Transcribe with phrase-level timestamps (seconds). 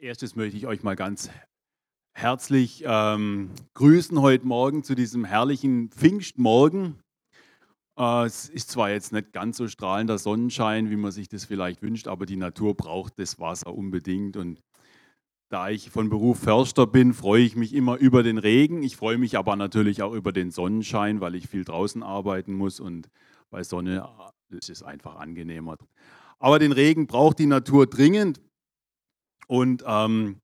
[0.00, 1.30] erstes möchte ich euch mal ganz
[2.14, 7.00] herzlich ähm, grüßen heute Morgen zu diesem herrlichen Pfingstmorgen.
[7.98, 11.82] Äh, es ist zwar jetzt nicht ganz so strahlender Sonnenschein, wie man sich das vielleicht
[11.82, 14.36] wünscht, aber die Natur braucht das Wasser unbedingt.
[14.36, 14.60] Und
[15.50, 18.82] da ich von Beruf Förster bin, freue ich mich immer über den Regen.
[18.82, 22.78] Ich freue mich aber natürlich auch über den Sonnenschein, weil ich viel draußen arbeiten muss
[22.78, 23.08] und
[23.50, 24.08] bei Sonne
[24.50, 25.76] äh, ist es einfach angenehmer.
[26.38, 28.40] Aber den Regen braucht die Natur dringend.
[29.48, 30.40] Und ähm,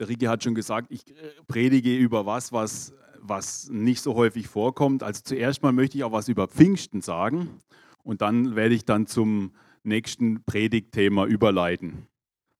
[0.00, 1.14] der Rigi hat schon gesagt, ich äh,
[1.46, 5.02] predige über was, was, was nicht so häufig vorkommt.
[5.02, 7.60] Also zuerst mal möchte ich auch was über Pfingsten sagen
[8.02, 12.06] und dann werde ich dann zum nächsten Predigtthema überleiten.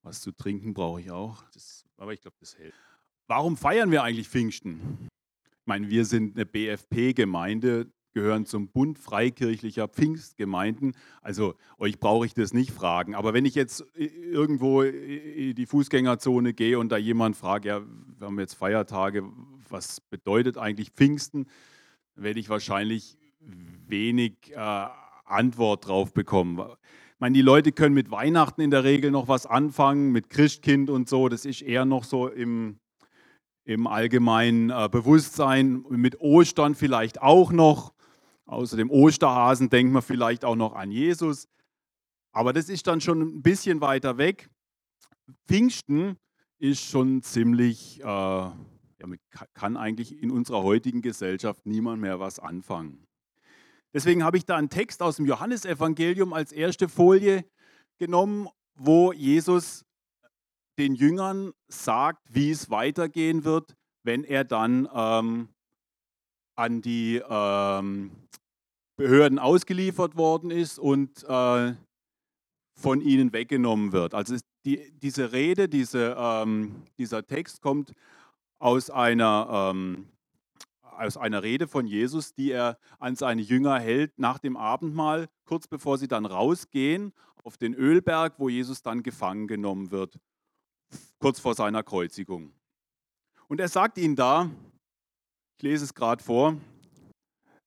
[0.03, 2.75] Was zu trinken brauche ich auch, das, aber ich glaube, das hält.
[3.27, 5.09] Warum feiern wir eigentlich Pfingsten?
[5.61, 10.97] Ich meine, wir sind eine BFP-Gemeinde, gehören zum Bund freikirchlicher Pfingstgemeinden.
[11.23, 13.15] Also euch brauche ich das nicht fragen.
[13.15, 17.83] Aber wenn ich jetzt irgendwo in die Fußgängerzone gehe und da jemand fragt, ja,
[18.19, 19.25] wir haben jetzt Feiertage,
[19.69, 21.47] was bedeutet eigentlich Pfingsten,
[22.15, 23.17] werde ich wahrscheinlich
[23.87, 24.87] wenig äh,
[25.25, 26.59] Antwort drauf bekommen.
[26.59, 30.91] Ich meine, die Leute können mit Weihnachten in der Regel noch was anfangen, mit Christkind
[30.91, 31.29] und so.
[31.29, 32.79] Das ist eher noch so im,
[33.65, 35.85] im allgemeinen äh, Bewusstsein.
[35.91, 37.93] Mit Ostern vielleicht auch noch.
[38.51, 41.49] Außer dem Osterhasen denkt man vielleicht auch noch an Jesus.
[42.33, 44.51] Aber das ist dann schon ein bisschen weiter weg.
[45.47, 46.17] Pfingsten
[46.59, 48.55] ist schon ziemlich, äh, ja,
[49.55, 53.07] kann eigentlich in unserer heutigen Gesellschaft niemand mehr was anfangen.
[53.95, 57.45] Deswegen habe ich da einen Text aus dem Johannesevangelium als erste Folie
[57.99, 59.85] genommen, wo Jesus
[60.77, 65.49] den Jüngern sagt, wie es weitergehen wird, wenn er dann ähm,
[66.57, 68.11] an die ähm,
[69.01, 71.73] Behörden ausgeliefert worden ist und äh,
[72.75, 74.13] von ihnen weggenommen wird.
[74.13, 77.95] Also die, diese Rede, diese, ähm, dieser Text kommt
[78.59, 80.07] aus einer, ähm,
[80.83, 85.67] aus einer Rede von Jesus, die er an seine Jünger hält nach dem Abendmahl, kurz
[85.67, 90.21] bevor sie dann rausgehen auf den Ölberg, wo Jesus dann gefangen genommen wird,
[91.21, 92.53] kurz vor seiner Kreuzigung.
[93.49, 94.51] Und er sagt ihnen da,
[95.57, 96.59] ich lese es gerade vor,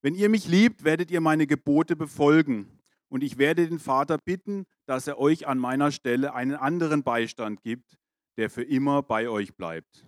[0.03, 2.67] wenn ihr mich liebt, werdet ihr meine Gebote befolgen.
[3.09, 7.63] Und ich werde den Vater bitten, dass er euch an meiner Stelle einen anderen Beistand
[7.63, 7.97] gibt,
[8.37, 10.05] der für immer bei euch bleibt.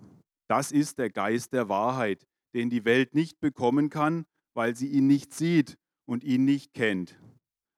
[0.50, 5.08] Das ist der Geist der Wahrheit, den die Welt nicht bekommen kann, weil sie ihn
[5.08, 7.18] nicht sieht und ihn nicht kennt.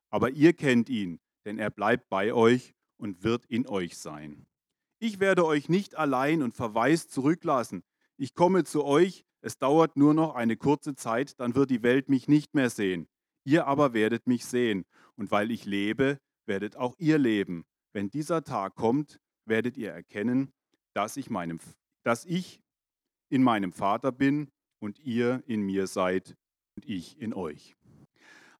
[0.09, 4.47] Aber ihr kennt ihn, denn er bleibt bei euch und wird in euch sein.
[4.99, 7.83] Ich werde euch nicht allein und verwaist zurücklassen.
[8.17, 12.09] Ich komme zu euch, es dauert nur noch eine kurze Zeit, dann wird die Welt
[12.09, 13.07] mich nicht mehr sehen.
[13.43, 14.85] Ihr aber werdet mich sehen.
[15.15, 17.65] Und weil ich lebe, werdet auch ihr leben.
[17.93, 20.51] Wenn dieser Tag kommt, werdet ihr erkennen,
[20.93, 21.59] dass ich, meinem,
[22.03, 22.61] dass ich
[23.29, 24.49] in meinem Vater bin
[24.79, 26.35] und ihr in mir seid
[26.75, 27.75] und ich in euch.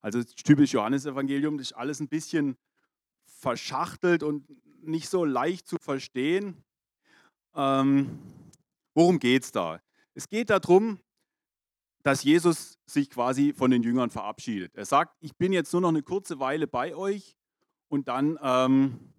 [0.00, 2.56] Also typisch Johannesevangelium, das ist alles ein bisschen
[3.26, 4.46] verschachtelt und
[4.82, 6.64] nicht so leicht zu verstehen.
[7.54, 8.18] Ähm,
[8.94, 9.80] worum geht es da?
[10.18, 10.98] Es geht darum,
[12.02, 14.74] dass Jesus sich quasi von den Jüngern verabschiedet.
[14.74, 17.36] Er sagt, ich bin jetzt nur noch eine kurze Weile bei euch
[17.86, 19.14] und dann ähm,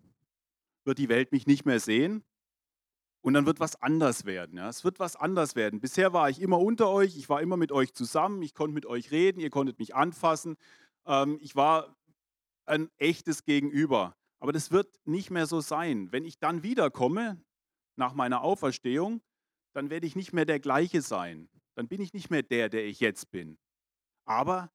[0.84, 2.26] wird die Welt mich nicht mehr sehen
[3.22, 4.58] und dann wird was anders werden.
[4.58, 4.68] Ja?
[4.68, 5.80] Es wird was anders werden.
[5.80, 8.86] Bisher war ich immer unter euch, ich war immer mit euch zusammen, ich konnte mit
[8.86, 10.58] euch reden, ihr konntet mich anfassen.
[11.06, 11.96] Ähm, ich war
[12.66, 14.18] ein echtes Gegenüber.
[14.40, 16.12] Aber das wird nicht mehr so sein.
[16.12, 17.42] Wenn ich dann wiederkomme,
[17.96, 19.22] nach meiner Auferstehung,
[19.79, 21.47] dann werde ich nicht mehr der gleiche sein.
[21.75, 23.57] Dann bin ich nicht mehr der, der ich jetzt bin.
[24.25, 24.73] Aber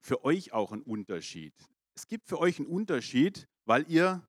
[0.00, 1.54] für euch auch ein Unterschied.
[1.94, 4.28] Es gibt für euch einen Unterschied, weil ihr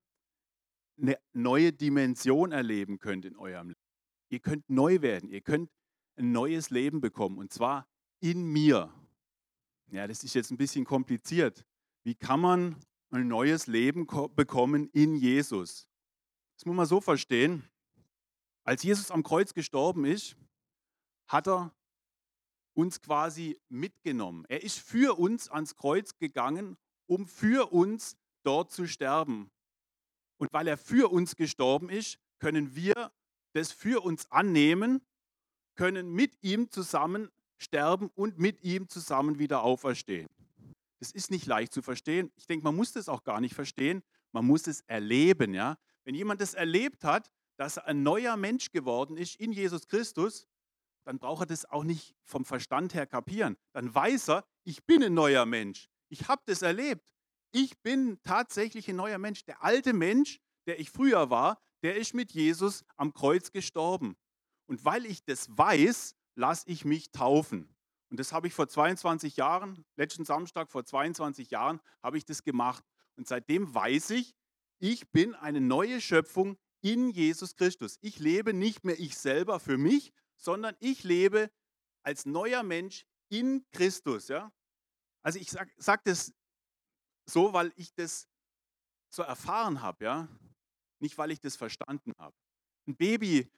[0.98, 3.82] eine neue Dimension erleben könnt in eurem Leben.
[4.30, 5.70] Ihr könnt neu werden, ihr könnt
[6.16, 7.86] ein neues Leben bekommen und zwar
[8.22, 8.90] in mir.
[9.92, 11.66] Ja, das ist jetzt ein bisschen kompliziert.
[12.06, 12.78] Wie kann man
[13.10, 15.90] ein neues Leben bekommen in Jesus?
[16.56, 17.68] Das muss man so verstehen.
[18.64, 20.36] Als Jesus am Kreuz gestorben ist,
[21.28, 21.74] hat er
[22.74, 24.46] uns quasi mitgenommen.
[24.48, 29.52] Er ist für uns ans Kreuz gegangen, um für uns dort zu sterben.
[30.38, 33.12] Und weil er für uns gestorben ist, können wir
[33.54, 35.02] das für uns annehmen,
[35.76, 40.28] können mit ihm zusammen sterben und mit ihm zusammen wieder auferstehen.
[41.00, 42.32] Das ist nicht leicht zu verstehen.
[42.36, 44.04] Ich denke, man muss das auch gar nicht verstehen.
[44.32, 45.54] Man muss es erleben.
[45.54, 45.78] Ja?
[46.04, 50.48] Wenn jemand das erlebt hat, dass er ein neuer Mensch geworden ist in Jesus Christus,
[51.06, 53.58] dann braucht er das auch nicht vom Verstand her kapieren.
[53.74, 55.90] Dann weiß er, ich bin ein neuer Mensch.
[56.10, 57.14] Ich habe das erlebt.
[57.52, 59.44] Ich bin tatsächlich ein neuer Mensch.
[59.46, 64.16] Der alte Mensch, der ich früher war, der ist mit Jesus am Kreuz gestorben.
[64.68, 67.76] Und weil ich das weiß, lasse ich mich taufen.
[68.10, 72.44] Und das habe ich vor 22 Jahren, letzten Samstag vor 22 Jahren, habe ich das
[72.44, 72.86] gemacht.
[73.16, 74.36] Und seitdem weiß ich,
[74.80, 77.98] ich bin eine neue Schöpfung in Jesus Christus.
[78.02, 81.50] Ich lebe nicht mehr ich selber für mich, sondern ich lebe
[82.04, 84.28] als neuer Mensch in Christus.
[84.28, 84.52] Ja?
[85.24, 86.34] Also ich sage sag das
[87.26, 88.28] so, weil ich das
[89.10, 90.28] so erfahren habe, ja?
[91.00, 92.36] nicht weil ich das verstanden habe.
[92.86, 93.50] Ein Baby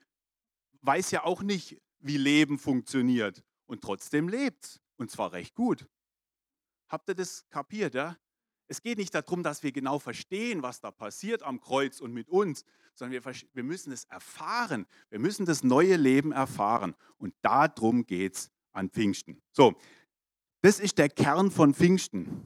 [0.81, 5.89] weiß ja auch nicht, wie Leben funktioniert und trotzdem lebt es und zwar recht gut.
[6.89, 7.95] Habt ihr das kapiert?
[7.95, 8.15] Ja?
[8.67, 12.29] Es geht nicht darum, dass wir genau verstehen, was da passiert am Kreuz und mit
[12.29, 12.65] uns,
[12.95, 14.87] sondern wir, wir müssen es erfahren.
[15.09, 16.95] Wir müssen das neue Leben erfahren.
[17.17, 19.41] Und darum geht es an Pfingsten.
[19.51, 19.75] So,
[20.61, 22.43] das ist der Kern von Pfingsten.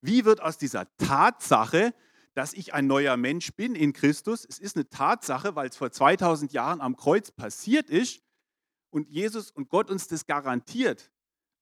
[0.00, 1.94] Wie wird aus dieser Tatsache,
[2.32, 5.90] dass ich ein neuer Mensch bin in Christus, es ist eine Tatsache, weil es vor
[5.90, 8.22] 2000 Jahren am Kreuz passiert ist
[8.90, 11.10] und Jesus und Gott uns das garantiert,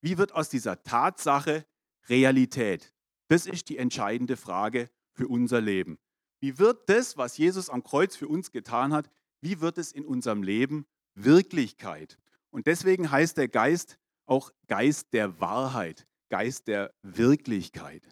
[0.00, 1.66] wie wird aus dieser Tatsache
[2.08, 2.93] Realität?
[3.28, 5.98] Das ist die entscheidende Frage für unser Leben.
[6.40, 9.10] Wie wird das, was Jesus am Kreuz für uns getan hat,
[9.40, 12.18] wie wird es in unserem Leben Wirklichkeit?
[12.50, 18.06] Und deswegen heißt der Geist auch Geist der Wahrheit, Geist der Wirklichkeit.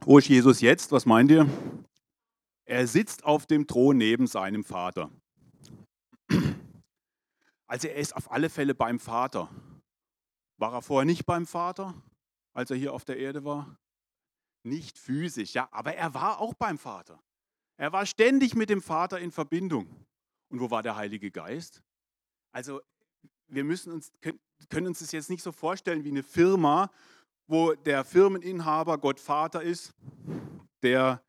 [0.00, 0.92] Wo ist Jesus jetzt?
[0.92, 1.48] Was meint ihr?
[2.66, 5.10] Er sitzt auf dem Thron neben seinem Vater.
[7.66, 9.50] Also er ist auf alle Fälle beim Vater.
[10.58, 11.94] War er vorher nicht beim Vater,
[12.52, 13.78] als er hier auf der Erde war?
[14.64, 17.22] Nicht physisch, ja, aber er war auch beim Vater.
[17.76, 19.86] Er war ständig mit dem Vater in Verbindung.
[20.48, 21.82] Und wo war der Heilige Geist?
[22.52, 22.80] Also
[23.48, 24.12] wir müssen uns,
[24.68, 26.90] können uns das jetzt nicht so vorstellen wie eine Firma,
[27.46, 29.92] wo der Firmeninhaber Gott Vater ist,
[30.82, 31.22] der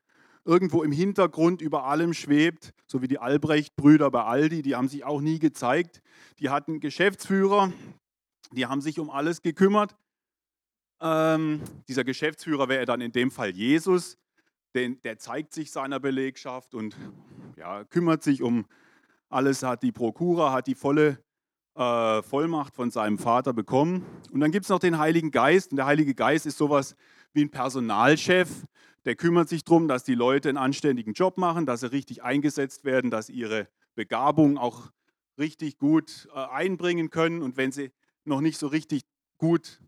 [0.44, 5.04] irgendwo im Hintergrund über allem schwebt, so wie die Albrecht-Brüder bei Aldi, die haben sich
[5.04, 6.00] auch nie gezeigt.
[6.38, 7.72] Die hatten Geschäftsführer,
[8.52, 9.96] die haben sich um alles gekümmert.
[11.00, 14.18] Ähm, dieser Geschäftsführer wäre dann in dem Fall Jesus,
[14.74, 16.96] den, der zeigt sich seiner Belegschaft und
[17.56, 18.66] ja, kümmert sich um
[19.28, 21.18] alles, hat die Prokura, hat die volle
[21.76, 24.04] äh, Vollmacht von seinem Vater bekommen.
[24.32, 25.72] Und dann gibt es noch den Heiligen Geist.
[25.72, 26.96] Und der Heilige Geist ist sowas
[27.32, 28.48] wie ein Personalchef.
[29.04, 32.84] Der kümmert sich darum, dass die Leute einen anständigen Job machen, dass sie richtig eingesetzt
[32.84, 34.90] werden, dass ihre Begabung auch
[35.38, 37.42] richtig gut äh, einbringen können.
[37.42, 37.92] Und wenn sie
[38.24, 39.02] noch nicht so richtig
[39.38, 39.80] gut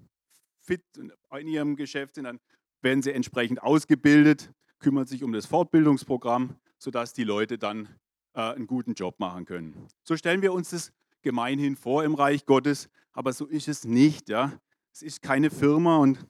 [0.68, 2.38] fit in ihrem Geschäft sind, dann
[2.82, 7.88] werden sie entsprechend ausgebildet, kümmert sich um das Fortbildungsprogramm, sodass die Leute dann
[8.34, 9.88] äh, einen guten Job machen können.
[10.04, 10.92] So stellen wir uns das
[11.22, 14.28] gemeinhin vor im Reich Gottes, aber so ist es nicht.
[14.28, 14.60] Ja?
[14.92, 16.24] Es ist keine Firma und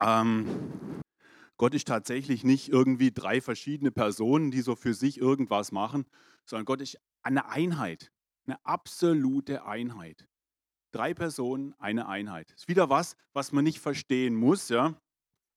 [0.00, 0.46] ähm,
[1.58, 6.06] Gott ist tatsächlich nicht irgendwie drei verschiedene Personen, die so für sich irgendwas machen,
[6.44, 8.10] sondern Gott ist eine Einheit,
[8.46, 10.26] eine absolute Einheit.
[10.96, 12.50] Drei Personen, eine Einheit.
[12.52, 14.70] Ist wieder was, was man nicht verstehen muss.
[14.70, 14.94] Ja?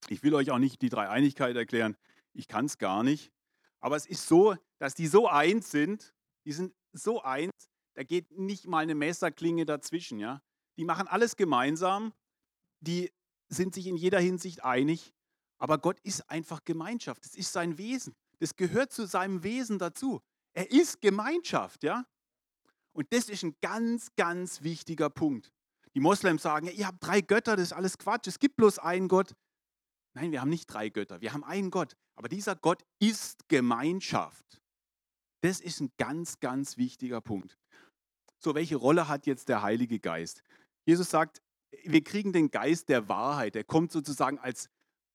[0.09, 1.95] Ich will euch auch nicht die Dreieinigkeit erklären.
[2.33, 3.31] Ich kann es gar nicht.
[3.79, 6.13] Aber es ist so, dass die so eins sind,
[6.43, 7.53] die sind so eins,
[7.93, 10.19] da geht nicht mal eine Messerklinge dazwischen.
[10.19, 10.41] Ja?
[10.77, 12.11] Die machen alles gemeinsam,
[12.81, 13.09] die
[13.47, 15.13] sind sich in jeder Hinsicht einig,
[15.57, 17.23] aber Gott ist einfach Gemeinschaft.
[17.23, 18.13] Das ist sein Wesen.
[18.39, 20.19] Das gehört zu seinem Wesen dazu.
[20.51, 22.05] Er ist Gemeinschaft, ja?
[22.93, 25.51] Und das ist ein ganz, ganz wichtiger Punkt.
[25.95, 29.07] Die Moslems sagen, ihr habt drei Götter, das ist alles Quatsch, es gibt bloß einen
[29.07, 29.35] Gott.
[30.15, 31.95] Nein, wir haben nicht drei Götter, wir haben einen Gott.
[32.15, 34.61] Aber dieser Gott ist Gemeinschaft.
[35.41, 37.57] Das ist ein ganz, ganz wichtiger Punkt.
[38.39, 40.43] So, welche Rolle hat jetzt der Heilige Geist?
[40.85, 41.41] Jesus sagt,
[41.83, 43.55] wir kriegen den Geist der Wahrheit.
[43.55, 44.69] Der kommt sozusagen als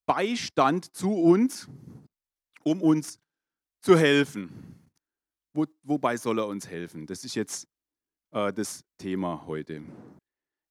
[0.07, 1.69] Beistand zu uns,
[2.63, 3.19] um uns
[3.83, 4.84] zu helfen.
[5.55, 7.07] Wo, wobei soll er uns helfen?
[7.07, 7.69] Das ist jetzt
[8.33, 9.83] äh, das Thema heute.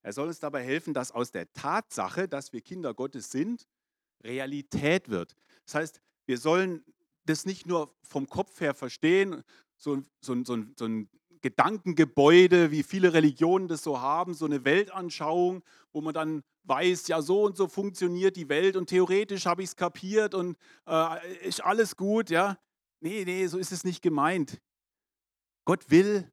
[0.02, 3.66] Er soll uns dabei helfen, dass aus der Tatsache, dass wir Kinder Gottes sind,
[4.22, 5.34] Realität wird.
[5.64, 6.84] Das heißt, wir sollen
[7.24, 9.42] das nicht nur vom Kopf her verstehen,
[9.78, 11.08] so, so, so, so ein
[11.40, 15.62] Gedankengebäude, wie viele Religionen das so haben, so eine Weltanschauung,
[15.92, 19.70] wo man dann weiß, ja, so und so funktioniert die Welt und theoretisch habe ich
[19.70, 22.58] es kapiert und äh, ist alles gut, ja.
[23.00, 24.60] Nee, nee, so ist es nicht gemeint.
[25.64, 26.30] Gott will,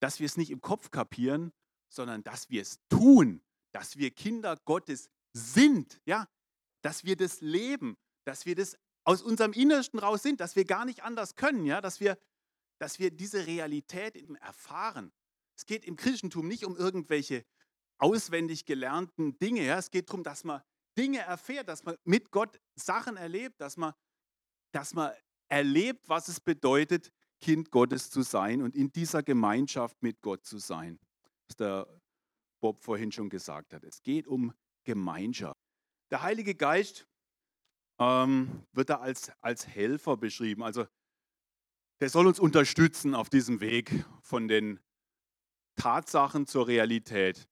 [0.00, 1.52] dass wir es nicht im Kopf kapieren,
[1.88, 6.28] sondern dass wir es tun, dass wir Kinder Gottes sind, ja,
[6.82, 10.84] dass wir das leben, dass wir das aus unserem Innersten raus sind, dass wir gar
[10.84, 12.18] nicht anders können, ja, dass wir,
[12.78, 15.12] dass wir diese Realität erfahren.
[15.56, 17.44] Es geht im Christentum nicht um irgendwelche
[17.98, 20.62] auswendig gelernten Dinge, ja, es geht darum, dass man
[20.96, 23.94] Dinge erfährt, dass man mit Gott Sachen erlebt, dass man,
[24.72, 25.12] dass man
[25.48, 30.58] erlebt, was es bedeutet, Kind Gottes zu sein und in dieser Gemeinschaft mit Gott zu
[30.58, 30.98] sein.
[31.48, 32.00] Was der
[32.60, 33.84] Bob vorhin schon gesagt hat.
[33.84, 34.52] Es geht um
[34.84, 35.56] Gemeinschaft.
[36.10, 37.06] Der Heilige Geist
[37.98, 40.62] ähm, wird da als, als Helfer beschrieben.
[40.62, 40.86] Also
[42.00, 44.80] der soll uns unterstützen auf diesem Weg von den
[45.76, 47.48] Tatsachen zur Realität.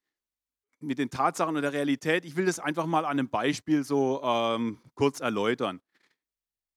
[0.81, 4.23] Mit den Tatsachen und der Realität, ich will das einfach mal an einem Beispiel so
[4.23, 5.81] ähm, kurz erläutern.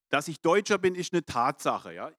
[0.10, 1.94] Dass ich Deutscher bin, ist eine Tatsache.
[1.94, 2.12] Ja?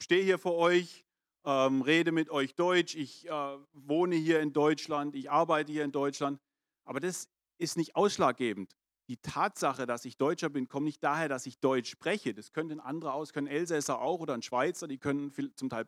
[0.00, 1.04] Stehe hier vor euch,
[1.44, 5.92] ähm, rede mit euch Deutsch, ich äh, wohne hier in Deutschland, ich arbeite hier in
[5.92, 6.40] Deutschland.
[6.84, 7.28] Aber das
[7.58, 8.76] ist nicht ausschlaggebend.
[9.08, 12.32] Die Tatsache, dass ich Deutscher bin, kommt nicht daher, dass ich Deutsch spreche.
[12.32, 15.86] Das könnten andere aus, können Elsässer auch oder ein Schweizer, die können zum Teil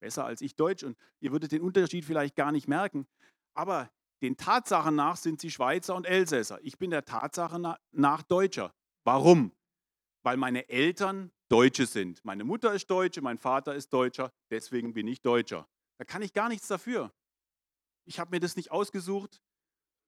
[0.00, 3.06] besser als ich Deutsch und ihr würdet den Unterschied vielleicht gar nicht merken.
[3.54, 3.90] Aber
[4.22, 6.58] den Tatsachen nach sind sie Schweizer und Elsässer.
[6.62, 8.72] Ich bin der Tatsache nach Deutscher.
[9.04, 9.52] Warum?
[10.24, 12.24] Weil meine Eltern Deutsche sind.
[12.24, 15.68] Meine Mutter ist Deutsche, mein Vater ist Deutscher, deswegen bin ich Deutscher.
[15.98, 17.12] Da kann ich gar nichts dafür.
[18.06, 19.40] Ich habe mir das nicht ausgesucht,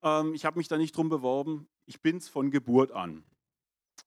[0.03, 3.25] ähm, ich habe mich da nicht drum beworben, ich bin es von Geburt an.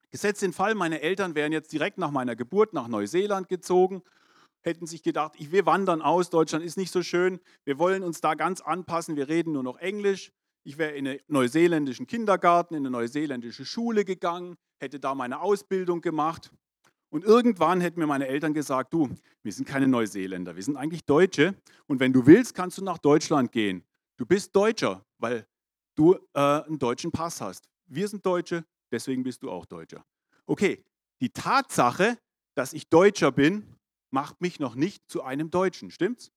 [0.09, 4.01] Gesetzt den Fall, meine Eltern wären jetzt direkt nach meiner Geburt nach Neuseeland gezogen,
[4.61, 8.33] hätten sich gedacht, wir wandern aus, Deutschland ist nicht so schön, wir wollen uns da
[8.33, 10.31] ganz anpassen, wir reden nur noch Englisch.
[10.69, 15.99] Ich wäre in einen neuseeländischen Kindergarten, in eine neuseeländische Schule gegangen, hätte da meine Ausbildung
[15.99, 16.51] gemacht
[17.09, 19.09] und irgendwann hätten mir meine Eltern gesagt, du,
[19.41, 21.55] wir sind keine Neuseeländer, wir sind eigentlich Deutsche.
[21.87, 23.83] Und wenn du willst, kannst du nach Deutschland gehen.
[24.15, 25.47] Du bist Deutscher, weil
[25.95, 27.67] du äh, einen deutschen Pass hast.
[27.87, 30.05] Wir sind Deutsche, deswegen bist du auch Deutscher.
[30.45, 30.85] Okay,
[31.19, 32.19] die Tatsache,
[32.53, 33.75] dass ich Deutscher bin,
[34.11, 36.31] macht mich noch nicht zu einem Deutschen, stimmt's?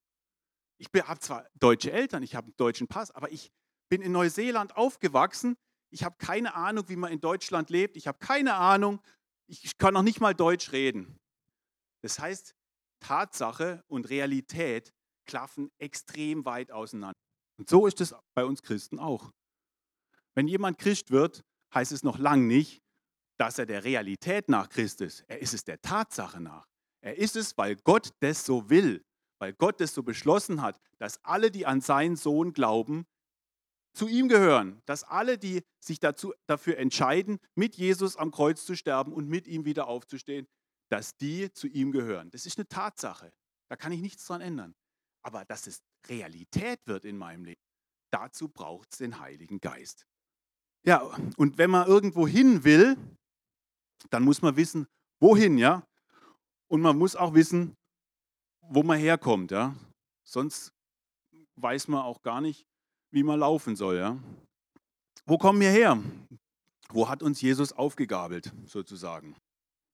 [0.78, 3.52] Ich habe zwar deutsche Eltern, ich habe einen deutschen Pass, aber ich
[3.92, 5.54] bin in Neuseeland aufgewachsen.
[5.90, 7.98] Ich habe keine Ahnung, wie man in Deutschland lebt.
[7.98, 9.02] Ich habe keine Ahnung,
[9.46, 11.20] ich kann noch nicht mal Deutsch reden.
[12.00, 12.54] Das heißt,
[13.00, 14.94] Tatsache und Realität
[15.26, 17.18] klaffen extrem weit auseinander.
[17.58, 19.30] Und so ist es bei uns Christen auch.
[20.34, 21.44] Wenn jemand Christ wird,
[21.74, 22.80] heißt es noch lang nicht,
[23.38, 25.22] dass er der Realität nach Christ ist.
[25.28, 26.64] Er ist es der Tatsache nach.
[27.02, 29.04] Er ist es, weil Gott das so will,
[29.38, 33.04] weil Gott das so beschlossen hat, dass alle, die an seinen Sohn glauben,
[33.94, 38.74] zu ihm gehören, dass alle, die sich dazu, dafür entscheiden, mit Jesus am Kreuz zu
[38.74, 40.46] sterben und mit ihm wieder aufzustehen,
[40.90, 42.30] dass die zu ihm gehören.
[42.30, 43.32] Das ist eine Tatsache.
[43.68, 44.74] Da kann ich nichts dran ändern.
[45.22, 47.60] Aber dass es Realität wird in meinem Leben,
[48.10, 50.06] dazu braucht es den Heiligen Geist.
[50.84, 50.98] Ja,
[51.36, 52.96] und wenn man irgendwo hin will,
[54.10, 54.86] dann muss man wissen,
[55.20, 55.86] wohin, ja?
[56.68, 57.76] Und man muss auch wissen,
[58.60, 59.76] wo man herkommt, ja?
[60.24, 60.72] Sonst
[61.56, 62.66] weiß man auch gar nicht,
[63.12, 63.96] wie man laufen soll.
[63.96, 64.18] Ja?
[65.24, 66.02] Wo kommen wir her?
[66.88, 69.36] Wo hat uns Jesus aufgegabelt, sozusagen?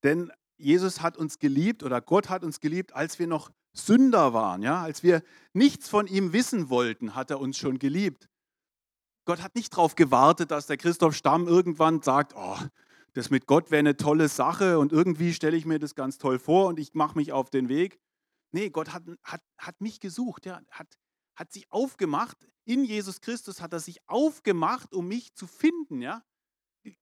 [0.03, 4.63] Denn Jesus hat uns geliebt oder Gott hat uns geliebt, als wir noch Sünder waren,
[4.63, 5.23] ja, als wir
[5.53, 8.29] nichts von ihm wissen wollten, hat er uns schon geliebt.
[9.25, 12.59] Gott hat nicht darauf gewartet, dass der Christoph Stamm irgendwann sagt, oh,
[13.13, 16.39] das mit Gott wäre eine tolle Sache und irgendwie stelle ich mir das ganz toll
[16.39, 18.01] vor und ich mache mich auf den Weg.
[18.53, 20.99] Nee, Gott hat, hat, hat mich gesucht, ja, hat,
[21.39, 26.25] hat sich aufgemacht, in Jesus Christus hat er sich aufgemacht, um mich zu finden, ja.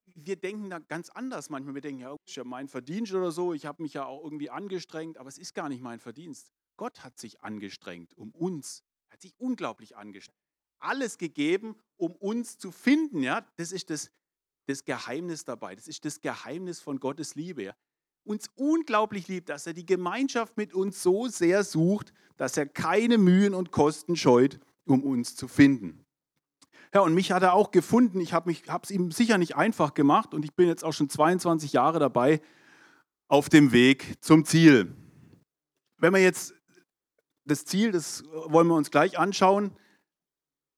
[0.04, 1.74] Wir denken da ganz anders manchmal.
[1.74, 4.24] Wir denken, ja, das ist ja mein Verdienst oder so, ich habe mich ja auch
[4.24, 6.52] irgendwie angestrengt, aber es ist gar nicht mein Verdienst.
[6.76, 10.38] Gott hat sich angestrengt, um uns, hat sich unglaublich angestrengt.
[10.78, 13.40] Alles gegeben, um uns zu finden, ja.
[13.56, 14.10] Das ist das,
[14.66, 15.74] das Geheimnis dabei.
[15.74, 17.64] Das ist das Geheimnis von Gottes Liebe.
[17.64, 17.74] Ja?
[18.26, 23.18] Uns unglaublich liebt, dass er die Gemeinschaft mit uns so sehr sucht, dass er keine
[23.18, 26.04] Mühen und Kosten scheut, um uns zu finden.
[26.94, 28.20] Ja, und mich hat er auch gefunden.
[28.20, 31.72] Ich habe es ihm sicher nicht einfach gemacht und ich bin jetzt auch schon 22
[31.72, 32.40] Jahre dabei
[33.28, 34.94] auf dem Weg zum Ziel.
[35.98, 36.54] Wenn wir jetzt
[37.44, 39.76] das Ziel, das wollen wir uns gleich anschauen,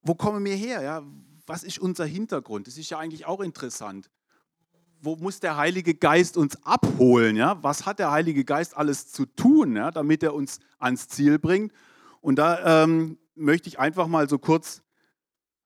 [0.03, 0.83] wo kommen wir her?
[0.83, 1.03] Ja?
[1.47, 2.67] Was ist unser Hintergrund?
[2.67, 4.11] Das ist ja eigentlich auch interessant
[5.01, 7.37] wo muss der Heilige Geist uns abholen?
[7.37, 7.63] Ja?
[7.63, 11.73] Was hat der Heilige Geist alles zu tun, ja, damit er uns ans Ziel bringt?
[12.21, 14.83] Und da ähm, möchte ich einfach mal so kurz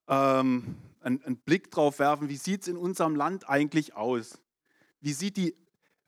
[0.08, 4.38] ähm, einen, einen Blick drauf werfen, wie sieht es in unserem Land eigentlich aus?
[5.00, 5.56] Wie sieht die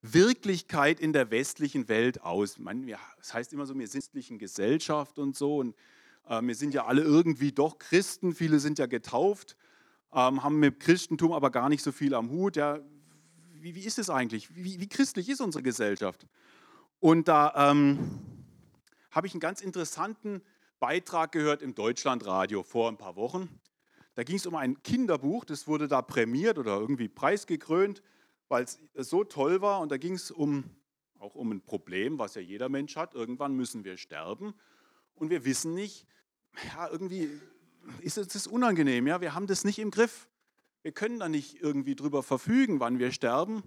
[0.02, 2.59] Wirklichkeit in der westlichen Welt aus?
[2.59, 5.75] meine, ja, das heißt immer so, wir sind in Gesellschaft und so und
[6.28, 9.57] äh, wir sind ja alle irgendwie doch Christen, viele sind ja getauft,
[10.12, 12.57] ähm, haben mit Christentum aber gar nicht so viel am Hut.
[12.57, 12.78] Ja,
[13.64, 14.54] wie, wie ist es eigentlich?
[14.54, 16.26] Wie, wie, christlich ist unsere Gesellschaft?
[17.00, 18.21] Und da ähm,
[19.11, 20.42] habe ich einen ganz interessanten
[20.80, 23.49] Beitrag gehört im Deutschlandradio vor ein paar Wochen.
[24.16, 28.02] Da ging es um ein Kinderbuch, das wurde da prämiert oder irgendwie preisgekrönt,
[28.49, 28.78] weil es
[29.09, 29.80] so toll war.
[29.80, 30.64] Und da ging es um
[31.18, 33.14] auch um ein Problem, was ja jeder Mensch hat.
[33.14, 34.52] Irgendwann müssen wir sterben
[35.14, 36.06] und wir wissen nicht,
[36.75, 37.30] ja, irgendwie
[38.00, 40.28] ist es unangenehm, ja, wir haben das nicht im Griff.
[40.84, 43.62] Wir können da nicht irgendwie drüber verfügen, wann wir sterben.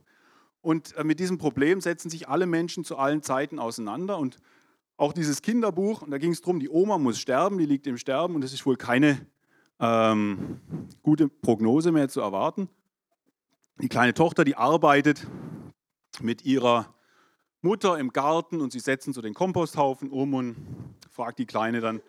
[0.62, 4.20] Und äh, mit diesem Problem setzen sich alle Menschen zu allen Zeiten auseinander.
[4.20, 4.38] Und
[4.98, 7.98] auch dieses Kinderbuch, und da ging es darum, die Oma muss sterben, die liegt im
[7.98, 9.26] Sterben und es ist wohl keine
[9.80, 10.62] ähm,
[11.02, 12.70] gute Prognose mehr zu erwarten.
[13.82, 15.26] Die kleine Tochter, die arbeitet
[16.22, 16.94] mit ihrer
[17.62, 20.56] Mutter im Garten und sie setzen so den Komposthaufen um und
[21.10, 22.00] fragt die Kleine dann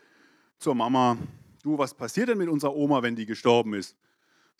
[0.58, 1.16] zur Mama,
[1.62, 3.96] du, was passiert denn mit unserer Oma, wenn die gestorben ist?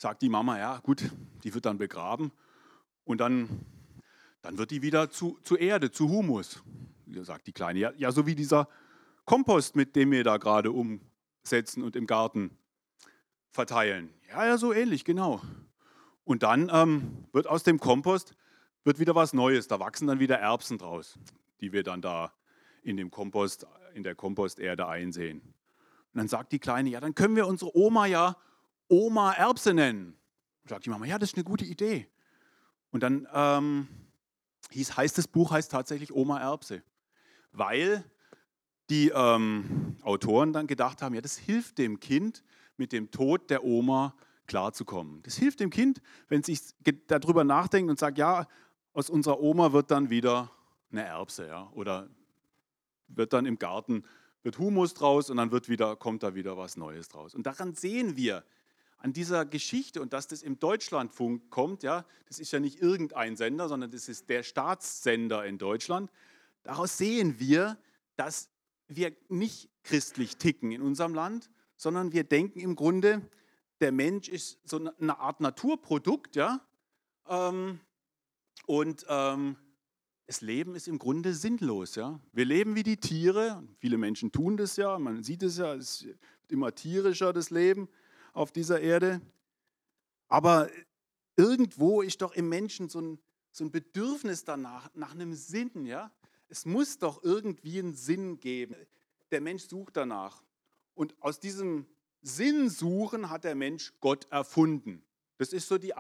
[0.00, 1.10] Sagt die Mama, ja gut,
[1.42, 2.30] die wird dann begraben
[3.02, 3.66] und dann,
[4.42, 6.62] dann wird die wieder zu, zu Erde, zu Humus.
[7.22, 8.68] Sagt die Kleine, ja, ja so wie dieser
[9.24, 12.56] Kompost, mit dem wir da gerade umsetzen und im Garten
[13.50, 14.14] verteilen.
[14.28, 15.42] Ja, ja, so ähnlich, genau.
[16.22, 18.36] Und dann ähm, wird aus dem Kompost
[18.84, 19.66] wird wieder was Neues.
[19.66, 21.18] Da wachsen dann wieder Erbsen draus,
[21.60, 22.32] die wir dann da
[22.84, 25.40] in dem Kompost, in der Komposterde einsehen.
[25.40, 28.36] Und dann sagt die Kleine, ja, dann können wir unsere Oma ja
[28.88, 30.16] Oma Erbse nennen.
[30.66, 32.09] Sagt die Mama, ja, das ist eine gute Idee.
[32.90, 33.88] Und dann ähm,
[34.71, 36.83] hieß, heißt das Buch heißt tatsächlich Oma Erbse,
[37.52, 38.04] weil
[38.90, 42.42] die ähm, Autoren dann gedacht haben, ja, das hilft dem Kind,
[42.76, 44.14] mit dem Tod der Oma
[44.47, 45.23] klarzukommen.
[45.23, 46.61] Das hilft dem Kind, wenn es sich
[47.07, 48.47] darüber nachdenkt und sagt, ja,
[48.95, 50.50] aus unserer Oma wird dann wieder
[50.90, 52.09] eine Erbse, ja, oder
[53.09, 54.04] wird dann im Garten
[54.42, 57.35] wird Humus draus und dann wird wieder, kommt da wieder was Neues draus.
[57.35, 58.45] Und daran sehen wir
[58.98, 63.36] an dieser Geschichte und dass das im Deutschlandfunk kommt, ja, das ist ja nicht irgendein
[63.36, 66.10] Sender, sondern das ist der Staatssender in Deutschland.
[66.64, 67.78] Daraus sehen wir,
[68.16, 68.50] dass
[68.88, 73.22] wir nicht christlich ticken in unserem Land, sondern wir denken im Grunde,
[73.80, 76.60] der Mensch ist so eine Art Naturprodukt, ja.
[77.28, 77.78] Ähm,
[78.66, 79.56] und ähm,
[80.26, 82.20] das Leben ist im Grunde sinnlos, ja.
[82.32, 83.62] Wir leben wie die Tiere.
[83.78, 84.98] Viele Menschen tun das ja.
[84.98, 85.74] Man sieht es ja.
[85.74, 87.88] Es wird immer tierischer das Leben
[88.38, 89.20] auf dieser Erde.
[90.29, 90.70] Aber
[91.37, 93.18] irgendwo ist doch im Menschen so ein,
[93.51, 96.11] so ein Bedürfnis danach, nach einem Sinn, ja.
[96.48, 98.74] Es muss doch irgendwie einen Sinn geben.
[99.31, 100.42] Der Mensch sucht danach.
[100.94, 101.87] Und aus diesem
[102.22, 105.03] Sinnsuchen hat der Mensch Gott erfunden.
[105.37, 105.92] Das ist so die,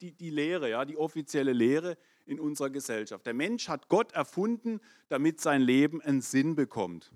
[0.00, 3.24] die, die Lehre, ja, die offizielle Lehre in unserer Gesellschaft.
[3.24, 7.10] Der Mensch hat Gott erfunden, damit sein Leben einen Sinn bekommt.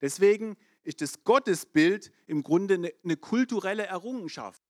[0.00, 4.62] Deswegen ist das Gottesbild im Grunde eine, kulturelle Errungenschaft.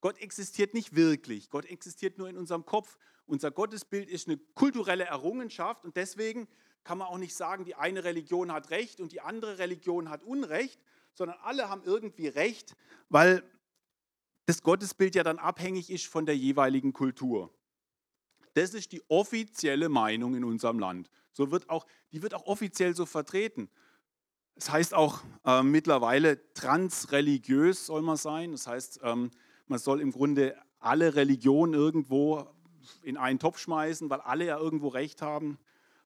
[0.00, 1.50] Gott existiert nicht wirklich.
[1.50, 2.96] Gott existiert nur in unserem Kopf.
[3.26, 6.48] Unser Gottesbild ist eine kulturelle Errungenschaft und deswegen
[6.84, 10.22] kann man auch nicht sagen, die eine Religion hat Recht und die andere Religion hat
[10.22, 10.80] Unrecht,
[11.12, 12.74] sondern alle haben irgendwie recht,
[13.08, 13.42] weil
[14.46, 17.52] das Gottesbild ja dann abhängig ist von der jeweiligen Kultur.
[18.54, 21.10] Das ist die offizielle Meinung in unserem Land.
[21.32, 23.68] So wird auch, die wird auch offiziell so vertreten.
[24.58, 28.50] Es das heißt auch äh, mittlerweile transreligiös soll man sein.
[28.50, 29.30] Das heißt, ähm,
[29.68, 32.44] man soll im Grunde alle Religionen irgendwo
[33.04, 35.58] in einen Topf schmeißen, weil alle ja irgendwo recht haben.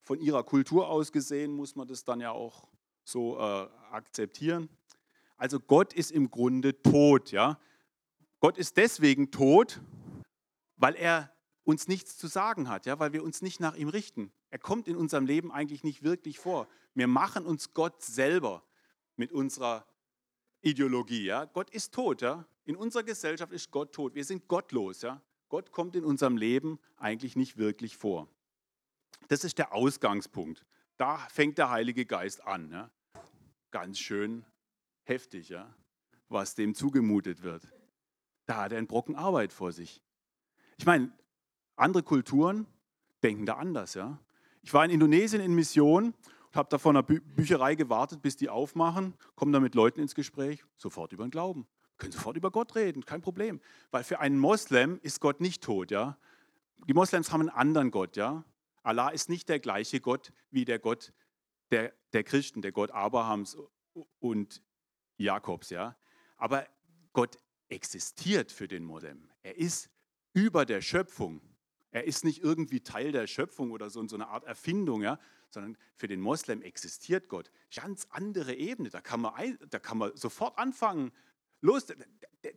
[0.03, 2.69] Von ihrer Kultur aus gesehen muss man das dann ja auch
[3.05, 4.69] so äh, akzeptieren.
[5.39, 7.59] Also Gott ist im Grunde tot, ja.
[8.39, 9.81] Gott ist deswegen tot,
[10.77, 11.33] weil er
[11.65, 14.31] uns nichts zu sagen hat, ja, weil wir uns nicht nach ihm richten.
[14.53, 16.69] Er kommt in unserem Leben eigentlich nicht wirklich vor.
[16.93, 18.63] Wir machen uns Gott selber
[19.17, 19.87] mit unserer
[20.61, 21.47] Ideologie, ja.
[21.47, 22.47] Gott ist tot, ja.
[22.67, 24.15] In unserer Gesellschaft ist Gott tot.
[24.15, 25.23] Wir sind gottlos, ja.
[25.49, 28.29] Gott kommt in unserem Leben eigentlich nicht wirklich vor.
[29.29, 30.67] Das ist der Ausgangspunkt.
[30.99, 32.71] Da fängt der Heilige Geist an.
[32.71, 32.91] Ja.
[33.71, 34.45] Ganz schön
[35.05, 35.75] heftig, ja,
[36.29, 37.67] was dem zugemutet wird.
[38.45, 40.03] Da hat er einen Brocken Arbeit vor sich.
[40.77, 41.11] Ich meine,
[41.75, 42.67] andere Kulturen
[43.23, 43.95] denken da anders.
[43.95, 44.19] Ja.
[44.63, 48.37] Ich war in Indonesien in Mission und habe da vor einer Bü Bücherei gewartet, bis
[48.37, 51.67] die aufmachen, komme da mit Leuten ins Gespräch, sofort über den Glauben.
[51.99, 53.61] Können sofort über Gott reden, kein Problem.
[53.91, 55.91] Weil für einen Moslem ist Gott nicht tot.
[55.91, 56.19] Ja.
[56.89, 58.17] Die Moslems haben einen anderen Gott.
[58.17, 58.45] Ja.
[58.83, 61.13] Allah ist nicht der gleiche Gott wie der Gott
[61.71, 63.57] der, der Christen, der Gott Abrahams
[64.21, 64.63] und
[65.17, 65.97] Jakobs, ja.
[66.37, 66.67] Aber
[67.13, 69.31] Gott existiert für den Moslem.
[69.43, 69.91] Er ist
[70.35, 71.41] über der Schöpfung.
[71.93, 75.19] Er ist nicht irgendwie Teil der Schöpfung oder so, so eine Art Erfindung, ja,
[75.51, 77.51] sondern für den Moslem existiert Gott.
[77.75, 78.89] Ganz andere Ebene.
[78.89, 81.13] Da kann man, da kann man sofort anfangen.
[81.61, 81.97] Los, der,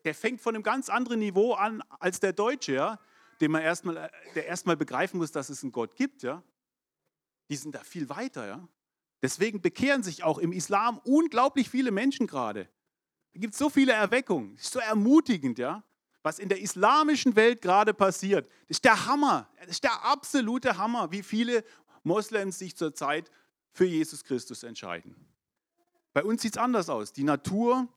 [0.04, 3.00] der, fängt von einem ganz anderen Niveau an als der Deutsche, ja,
[3.41, 6.41] dem man erstmal, der erstmal begreifen muss, dass es einen Gott gibt, ja.
[7.50, 8.67] Die sind da viel weiter, ja.
[9.21, 12.69] Deswegen bekehren sich auch im Islam unglaublich viele Menschen gerade.
[13.34, 15.84] Es gibt so viele Erweckungen, so ermutigend, ja.
[16.25, 21.21] Was in der islamischen Welt gerade passiert, ist der Hammer, ist der absolute Hammer, wie
[21.21, 21.63] viele
[22.01, 23.29] Moslems sich zurzeit
[23.71, 25.15] für Jesus Christus entscheiden.
[26.13, 27.13] Bei uns sieht es anders aus.
[27.13, 27.88] Die Natur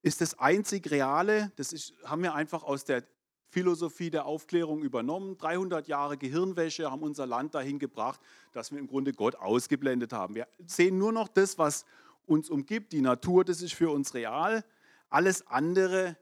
[0.00, 3.04] ist das einzig Reale, das ist, haben wir einfach aus der
[3.50, 5.36] Philosophie der Aufklärung übernommen.
[5.36, 8.20] 300 Jahre Gehirnwäsche haben unser Land dahin gebracht,
[8.52, 10.34] dass wir im Grunde Gott ausgeblendet haben.
[10.34, 11.84] Wir sehen nur noch das, was
[12.24, 12.90] uns umgibt.
[12.92, 14.64] Die Natur, das ist für uns real.
[15.10, 16.16] Alles andere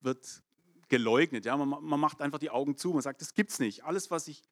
[0.00, 0.42] wird
[0.88, 1.44] geleugnet.
[1.44, 1.56] Ja?
[1.56, 2.92] Man, man macht einfach die Augen zu.
[2.92, 3.84] Man sagt, das gibt es nicht.
[3.84, 4.42] Alles, was, ich,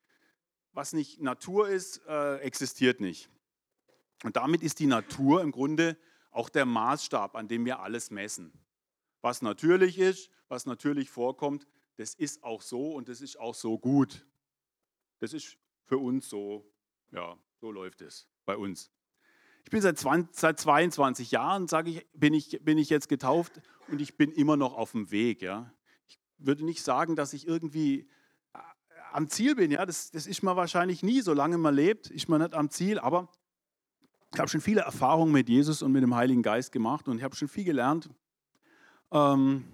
[0.73, 3.29] was nicht Natur ist, äh, existiert nicht.
[4.25, 5.97] Und damit ist die Natur im Grunde
[6.31, 8.53] auch der Maßstab, an dem wir alles messen.
[9.23, 13.79] Was natürlich ist, was natürlich vorkommt, das ist auch so und das ist auch so
[13.79, 14.27] gut.
[15.19, 16.71] Das ist für uns so,
[17.11, 18.91] ja, so läuft es bei uns.
[19.65, 23.61] Ich bin seit, 20, seit 22 Jahren, sage ich, bin ich, bin ich jetzt getauft
[23.89, 25.43] und ich bin immer noch auf dem Weg.
[25.43, 25.73] Ja.
[26.09, 28.09] Ich würde nicht sagen, dass ich irgendwie
[28.55, 28.59] äh,
[29.13, 29.71] am Ziel bin.
[29.71, 29.87] Ja.
[29.87, 32.99] Das, das ist man wahrscheinlich nie, solange man lebt, ist man nicht am Ziel.
[32.99, 33.31] Aber
[34.33, 37.23] ich habe schon viele Erfahrungen mit Jesus und mit dem Heiligen Geist gemacht und ich
[37.23, 38.11] habe schon viel gelernt.
[39.13, 39.65] Ähm,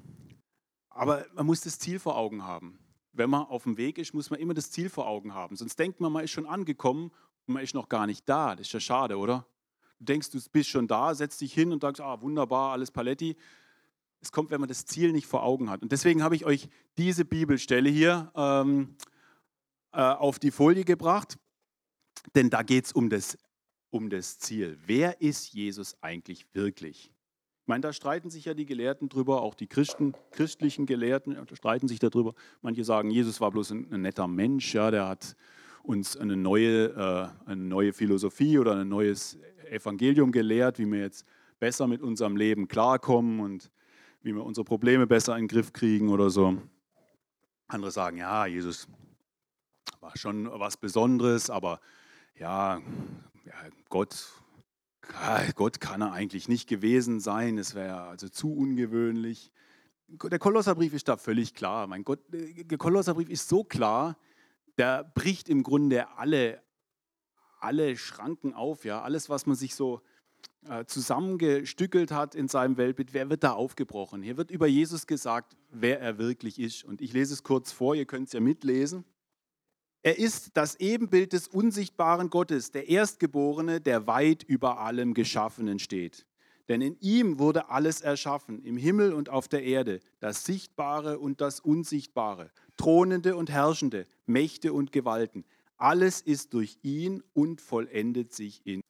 [0.90, 2.78] aber man muss das Ziel vor Augen haben.
[3.12, 5.56] Wenn man auf dem Weg ist, muss man immer das Ziel vor Augen haben.
[5.56, 7.10] Sonst denkt man, man ist schon angekommen
[7.46, 8.54] und man ist noch gar nicht da.
[8.54, 9.46] Das ist ja schade, oder?
[9.98, 13.36] Du denkst, du bist schon da, setzt dich hin und sagst, ah, wunderbar, alles Paletti.
[14.22, 15.82] Es kommt, wenn man das Ziel nicht vor Augen hat.
[15.82, 18.94] Und deswegen habe ich euch diese Bibelstelle hier ähm,
[19.92, 21.36] äh, auf die Folie gebracht,
[22.36, 23.36] denn da geht es um das,
[23.90, 24.78] um das Ziel.
[24.86, 27.12] Wer ist Jesus eigentlich wirklich?
[27.62, 31.88] Ich meine, da streiten sich ja die Gelehrten drüber, auch die Christen, christlichen Gelehrten streiten
[31.88, 32.34] sich darüber.
[32.60, 35.36] Manche sagen, Jesus war bloß ein, ein netter Mensch, ja, der hat
[35.82, 36.86] uns eine neue,
[37.46, 41.24] äh, eine neue Philosophie oder ein neues Evangelium gelehrt, wie wir jetzt
[41.58, 43.70] besser mit unserem Leben klarkommen und
[44.22, 46.56] wie wir unsere Probleme besser in den Griff kriegen oder so.
[47.68, 48.88] Andere sagen, ja, Jesus
[50.00, 51.80] war schon was Besonderes, aber
[52.34, 52.80] ja,
[53.44, 53.54] ja
[53.88, 54.42] Gott
[55.54, 59.50] Gott kann er eigentlich nicht gewesen sein, es wäre also zu ungewöhnlich.
[60.08, 61.86] Der Kolosserbrief ist da völlig klar.
[61.86, 64.16] Mein Gott, der Kolosserbrief ist so klar,
[64.78, 66.62] der bricht im Grunde alle,
[67.60, 68.84] alle Schranken auf.
[68.84, 69.02] Ja?
[69.02, 70.02] Alles, was man sich so
[70.86, 74.22] zusammengestückelt hat in seinem Weltbild, wer wird da aufgebrochen?
[74.22, 76.84] Hier wird über Jesus gesagt, wer er wirklich ist.
[76.84, 79.04] Und ich lese es kurz vor, ihr könnt es ja mitlesen.
[80.04, 86.26] Er ist das Ebenbild des unsichtbaren Gottes, der Erstgeborene, der weit über allem Geschaffenen steht.
[86.68, 91.40] Denn in ihm wurde alles erschaffen, im Himmel und auf der Erde, das Sichtbare und
[91.40, 95.44] das Unsichtbare, Thronende und Herrschende, Mächte und Gewalten.
[95.76, 98.80] Alles ist durch ihn und vollendet sich in.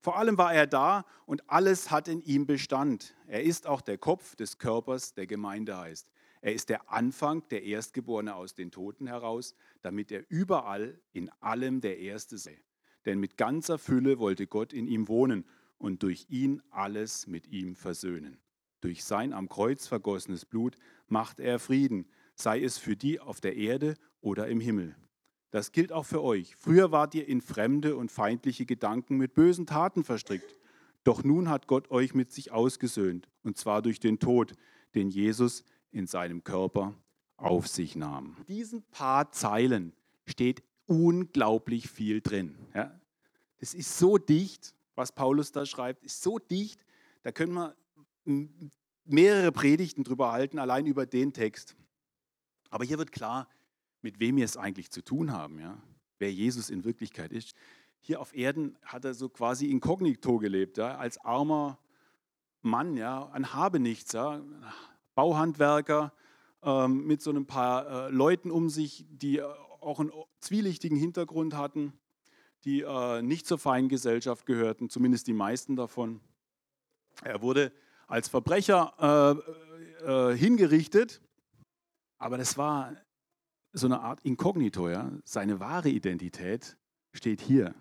[0.00, 3.14] Vor allem war er da und alles hat in ihm Bestand.
[3.26, 6.10] Er ist auch der Kopf des Körpers, der Gemeinde heißt.
[6.40, 11.80] Er ist der Anfang, der Erstgeborene aus den Toten heraus, damit er überall in allem
[11.80, 12.62] der Erste sei.
[13.06, 15.44] Denn mit ganzer Fülle wollte Gott in ihm wohnen
[15.78, 18.38] und durch ihn alles mit ihm versöhnen.
[18.80, 20.76] Durch sein am Kreuz vergossenes Blut
[21.08, 24.94] macht er Frieden, sei es für die auf der Erde oder im Himmel.
[25.50, 26.56] Das gilt auch für euch.
[26.56, 30.58] Früher wart ihr in fremde und feindliche Gedanken mit bösen Taten verstrickt.
[31.04, 34.52] Doch nun hat Gott euch mit sich ausgesöhnt, und zwar durch den Tod,
[34.94, 36.94] den Jesus in seinem Körper
[37.36, 38.36] auf sich nahm.
[38.40, 39.94] In diesen paar Zeilen
[40.26, 42.58] steht unglaublich viel drin.
[42.74, 43.00] Ja?
[43.58, 46.84] Das ist so dicht, was Paulus da schreibt, ist so dicht,
[47.22, 47.74] da können wir
[49.04, 51.76] mehrere Predigten drüber halten, allein über den Text.
[52.70, 53.48] Aber hier wird klar,
[54.02, 55.80] mit wem wir es eigentlich zu tun haben, ja?
[56.18, 57.54] wer Jesus in Wirklichkeit ist.
[58.00, 60.96] Hier auf Erden hat er so quasi inkognito gelebt, ja?
[60.96, 61.78] als armer
[62.62, 63.28] Mann, ja?
[63.32, 64.42] ein Habenichts, ja?
[65.14, 66.12] Bauhandwerker
[66.62, 69.42] ähm, mit so ein paar äh, Leuten um sich, die äh,
[69.80, 71.92] auch einen zwielichtigen Hintergrund hatten,
[72.64, 76.20] die äh, nicht zur feinen Gesellschaft gehörten, zumindest die meisten davon.
[77.22, 77.72] Er wurde
[78.06, 79.42] als Verbrecher
[80.04, 81.20] äh, äh, hingerichtet,
[82.18, 82.94] aber das war
[83.78, 84.88] so eine Art Inkognito.
[84.88, 85.12] Ja?
[85.24, 86.76] Seine wahre Identität
[87.12, 87.74] steht hier.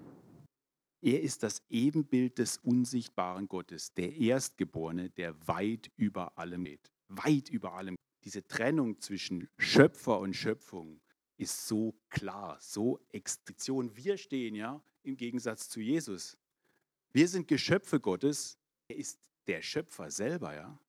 [1.02, 7.50] Er ist das Ebenbild des unsichtbaren Gottes, der Erstgeborene, der weit über allem geht weit
[7.50, 7.96] über allem.
[8.24, 11.00] Diese Trennung zwischen Schöpfer und Schöpfung
[11.38, 13.96] ist so klar, so Extraktion.
[13.96, 16.38] Wir stehen ja im Gegensatz zu Jesus.
[17.14, 18.58] Wir sind Geschöpfe Gottes.
[18.90, 20.80] Er ist der Schöpfer selber, ja.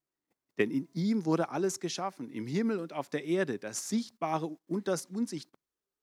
[0.59, 4.87] Denn in ihm wurde alles geschaffen, im Himmel und auf der Erde, das Sichtbare und
[4.87, 5.57] das Unsichtbare,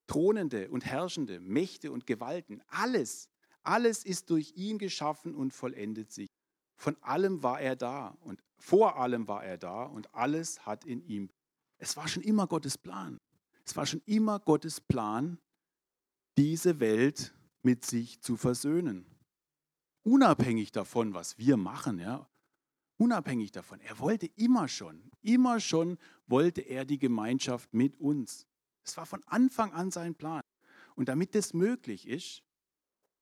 [0.07, 3.29] Thronende und Herrschende, Mächte und Gewalten, alles,
[3.63, 6.29] alles ist durch ihn geschaffen und vollendet sich.
[6.79, 11.03] Von allem war er da und vor allem war er da und alles hat in
[11.03, 11.29] ihm.
[11.79, 13.19] Es war schon immer Gottes Plan.
[13.65, 15.39] Es war schon immer Gottes Plan,
[16.39, 19.07] diese Welt mit sich zu versöhnen.
[20.05, 22.29] Unabhängig davon, was wir machen, ja.
[22.99, 23.81] Unabhängig davon.
[23.81, 28.47] Er wollte immer schon, immer schon wollte er die Gemeinschaft mit uns.
[28.85, 30.43] Es war von Anfang an sein Plan.
[30.95, 32.43] Und damit das möglich ist,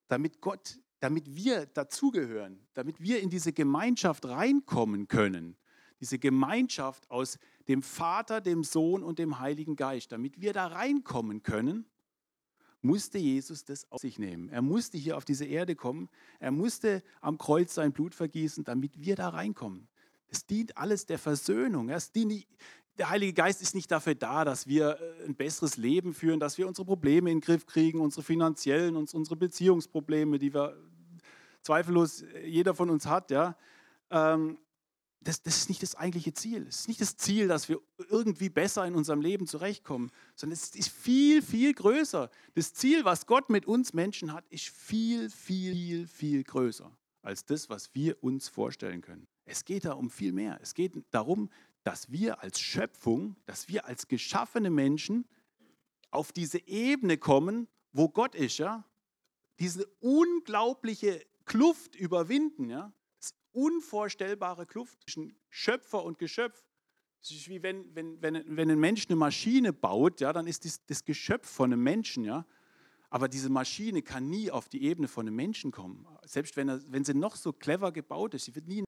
[0.09, 5.57] damit Gott, damit wir dazugehören, damit wir in diese Gemeinschaft reinkommen können,
[6.01, 11.43] diese Gemeinschaft aus dem Vater, dem Sohn und dem Heiligen Geist, damit wir da reinkommen
[11.43, 11.87] können,
[12.85, 14.49] musste Jesus das auf sich nehmen.
[14.51, 16.09] Er musste hier auf diese Erde kommen.
[16.39, 19.89] Er musste am Kreuz sein Blut vergießen, damit wir da reinkommen.
[20.29, 21.91] Es dient alles der Versöhnung.
[22.15, 22.47] Dient,
[22.99, 26.59] der Heilige Geist ist nicht dafür da, dass wir äh, ein besseres Leben führen, dass
[26.59, 30.77] wir unsere Probleme in den Griff kriegen, unsere finanziellen, unsere Beziehungsprobleme, die wir
[31.63, 33.31] zweifellos äh, jeder von uns hat.
[33.31, 33.57] Ja.
[34.11, 34.59] Ähm,
[35.25, 36.67] das, das, ist nicht das eigentliche Ziel.
[36.69, 40.75] Es ist nicht das Ziel, dass wir irgendwie besser in unserem Leben zurechtkommen, sondern es
[40.75, 42.31] ist viel, viel größer.
[42.55, 47.71] Das Ziel, was Gott mit uns Menschen hat, ist viel, viel, viel größer als das,
[47.71, 49.27] was wir uns vorstellen können.
[49.47, 50.59] Es geht da um viel mehr.
[50.63, 51.51] Es geht darum,
[51.83, 55.27] dass wir als Schöpfung, dass wir als geschaffene Menschen
[56.11, 58.85] auf diese Ebene kommen, wo Gott ist, ja,
[59.59, 62.93] diese unglaubliche Kluft überwinden, ja,
[63.55, 66.63] unvorstellbare Kluft zwischen Schöpfer und Geschöpf.
[67.23, 70.65] Es ist wie wenn, wenn, wenn, wenn ein Mensch eine Maschine baut, ja, dann ist
[70.65, 72.47] das, das Geschöpf von einem Menschen, ja.
[73.09, 76.05] Aber diese Maschine kann nie auf die Ebene von einem Menschen kommen.
[76.25, 78.83] Selbst wenn, er, wenn sie noch so clever gebaut ist, sie wird nie.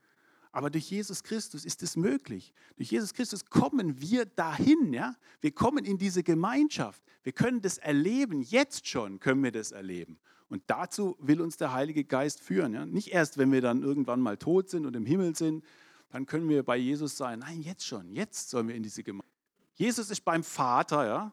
[0.50, 2.52] Aber durch Jesus Christus ist es möglich.
[2.76, 5.14] Durch Jesus Christus kommen wir dahin, ja.
[5.40, 7.02] Wir kommen in diese Gemeinschaft.
[7.22, 8.42] Wir können das erleben.
[8.42, 10.18] Jetzt schon können wir das erleben.
[10.48, 12.72] Und dazu will uns der Heilige Geist führen.
[12.72, 12.86] Ja?
[12.86, 15.64] Nicht erst, wenn wir dann irgendwann mal tot sind und im Himmel sind,
[16.10, 17.40] dann können wir bei Jesus sein.
[17.40, 18.12] Nein, jetzt schon.
[18.12, 19.32] Jetzt sollen wir in diese Gemeinde.
[19.74, 21.32] Jesus ist beim Vater, ja.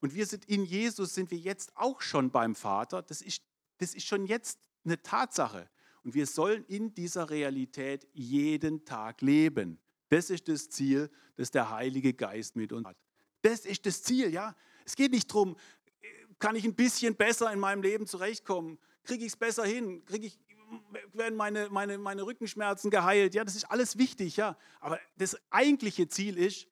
[0.00, 3.02] Und wir sind in Jesus, sind wir jetzt auch schon beim Vater.
[3.02, 3.42] Das ist,
[3.78, 5.68] das ist schon jetzt eine Tatsache.
[6.04, 9.78] Und wir sollen in dieser Realität jeden Tag leben.
[10.08, 12.96] Das ist das Ziel, das der Heilige Geist mit uns hat.
[13.42, 14.54] Das ist das Ziel, ja.
[14.84, 15.56] Es geht nicht darum,
[16.38, 18.78] kann ich ein bisschen besser in meinem Leben zurechtkommen?
[19.04, 20.04] Kriege ich es besser hin?
[20.04, 20.38] Kriege ich,
[21.12, 23.34] werden meine, meine, meine Rückenschmerzen geheilt?
[23.34, 24.56] Ja, das ist alles wichtig, ja.
[24.80, 26.68] Aber das eigentliche Ziel ist,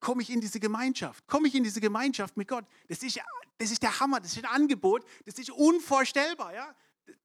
[0.00, 1.26] komme ich in diese Gemeinschaft?
[1.26, 2.64] Komme ich in diese Gemeinschaft mit Gott?
[2.88, 3.20] Das ist,
[3.58, 6.74] das ist der Hammer, das ist ein Angebot, das ist unvorstellbar, ja.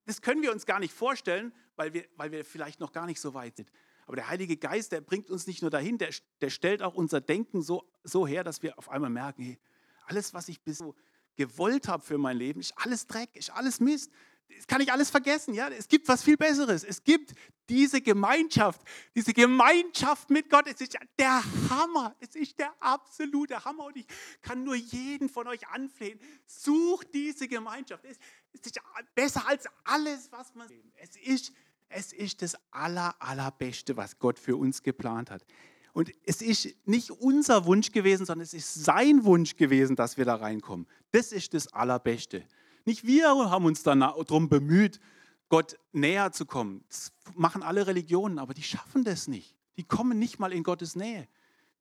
[0.06, 3.20] Das können wir uns gar nicht vorstellen, weil wir, weil wir vielleicht noch gar nicht
[3.20, 3.70] so weit sind.
[4.06, 7.20] Aber der Heilige Geist, der bringt uns nicht nur dahin, der, der stellt auch unser
[7.20, 9.58] Denken so, so her, dass wir auf einmal merken, hey,
[10.06, 10.94] alles, was ich bis so
[11.38, 14.10] gewollt habe für mein Leben, ist alles Dreck, ist alles Mist.
[14.56, 15.54] Das kann ich alles vergessen.
[15.54, 15.68] Ja?
[15.68, 16.82] Es gibt was viel Besseres.
[16.82, 17.32] Es gibt
[17.68, 18.80] diese Gemeinschaft,
[19.14, 20.66] diese Gemeinschaft mit Gott.
[20.66, 22.16] Es ist der Hammer.
[22.18, 23.84] Es ist der absolute Hammer.
[23.84, 24.06] Und ich
[24.42, 26.18] kann nur jeden von euch anflehen.
[26.46, 28.04] Sucht diese Gemeinschaft.
[28.04, 28.18] Es
[28.52, 28.80] ist
[29.14, 30.68] besser als alles, was man.
[30.96, 31.52] Es ist,
[31.88, 35.44] es ist das aller, allerbeste, was Gott für uns geplant hat.
[35.92, 40.24] Und es ist nicht unser Wunsch gewesen, sondern es ist sein Wunsch gewesen, dass wir
[40.24, 40.86] da reinkommen.
[41.10, 42.44] Das ist das Allerbeste.
[42.84, 45.00] Nicht wir haben uns darum bemüht,
[45.48, 46.84] Gott näher zu kommen.
[46.88, 49.54] Das machen alle Religionen, aber die schaffen das nicht.
[49.76, 51.28] Die kommen nicht mal in Gottes Nähe.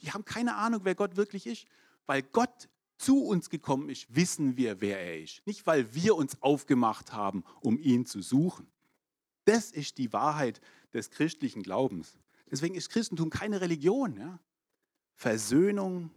[0.01, 1.65] Die haben keine Ahnung, wer Gott wirklich ist.
[2.05, 5.45] Weil Gott zu uns gekommen ist, wissen wir, wer er ist.
[5.45, 8.67] Nicht, weil wir uns aufgemacht haben, um ihn zu suchen.
[9.45, 10.61] Das ist die Wahrheit
[10.93, 12.17] des christlichen Glaubens.
[12.49, 14.17] Deswegen ist Christentum keine Religion.
[14.17, 14.39] Ja?
[15.13, 16.11] Versöhnung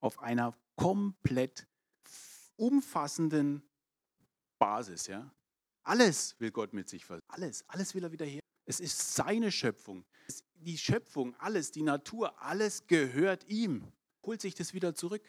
[0.00, 1.66] auf einer komplett
[2.56, 3.62] umfassenden
[4.58, 5.06] Basis.
[5.06, 5.30] Ja?
[5.82, 7.24] Alles will Gott mit sich versöhnen.
[7.28, 8.40] Alles, alles will er wieder her.
[8.64, 10.04] Es ist seine Schöpfung.
[10.54, 13.90] Die Schöpfung, alles, die Natur, alles gehört ihm.
[14.24, 15.22] Holt sich das wieder zurück.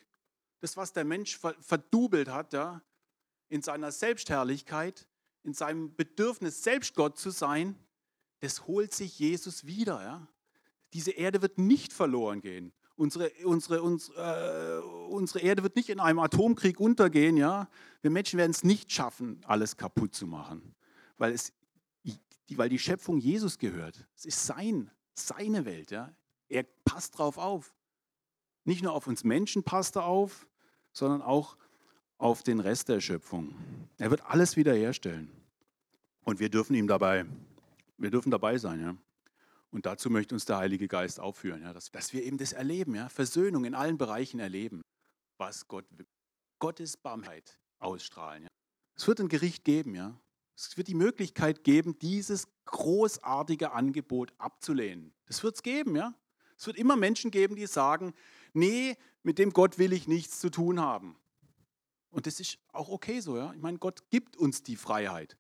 [0.60, 2.84] Das, was der Mensch verdubelt hat, ja,
[3.48, 5.08] in seiner Selbstherrlichkeit,
[5.44, 7.76] in seinem Bedürfnis, selbst Gott zu sein,
[8.42, 10.04] das holt sich Jesus wieder.
[10.04, 10.28] Ja?
[10.94, 12.74] Diese Erde wird nicht verloren gehen.
[12.96, 17.38] Unsere, unsere, unsere, äh, unsere Erde wird nicht in einem Atomkrieg untergehen.
[17.38, 17.70] Ja?
[18.02, 20.76] Wir Menschen werden es nicht schaffen, alles kaputt zu machen,
[21.18, 21.54] weil, es,
[22.04, 24.06] die, weil die Schöpfung Jesus gehört.
[24.16, 25.92] Es ist sein, seine Welt.
[25.92, 26.14] Ja?
[26.50, 27.74] Er passt drauf auf.
[28.66, 30.48] Nicht nur auf uns Menschen passt er auf,
[30.92, 31.58] sondern auch
[32.18, 33.56] auf den Rest der Schöpfung.
[33.98, 35.32] Er wird alles wiederherstellen.
[36.24, 37.26] Und wir dürfen ihm dabei
[38.02, 38.96] wir dürfen dabei sein, ja.
[39.70, 42.96] Und dazu möchte uns der Heilige Geist aufführen, ja, dass, dass wir eben das erleben,
[42.96, 44.82] ja, Versöhnung in allen Bereichen erleben,
[45.38, 46.08] was Gott will.
[46.60, 48.44] Gottes Barmheit ausstrahlen.
[48.44, 48.50] Ja.
[48.96, 50.20] Es wird ein Gericht geben, ja.
[50.56, 55.14] Es wird die Möglichkeit geben, dieses großartige Angebot abzulehnen.
[55.26, 56.14] Das wird es geben, ja.
[56.58, 58.14] Es wird immer Menschen geben, die sagen,
[58.54, 61.16] nee, mit dem Gott will ich nichts zu tun haben.
[62.12, 63.38] Und das ist auch okay so.
[63.38, 63.54] Ja?
[63.54, 65.38] Ich meine, Gott gibt uns die Freiheit.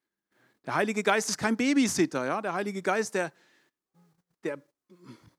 [0.65, 2.25] Der Heilige Geist ist kein Babysitter.
[2.25, 2.41] Ja?
[2.41, 3.31] Der Heilige Geist, der,
[4.43, 4.61] der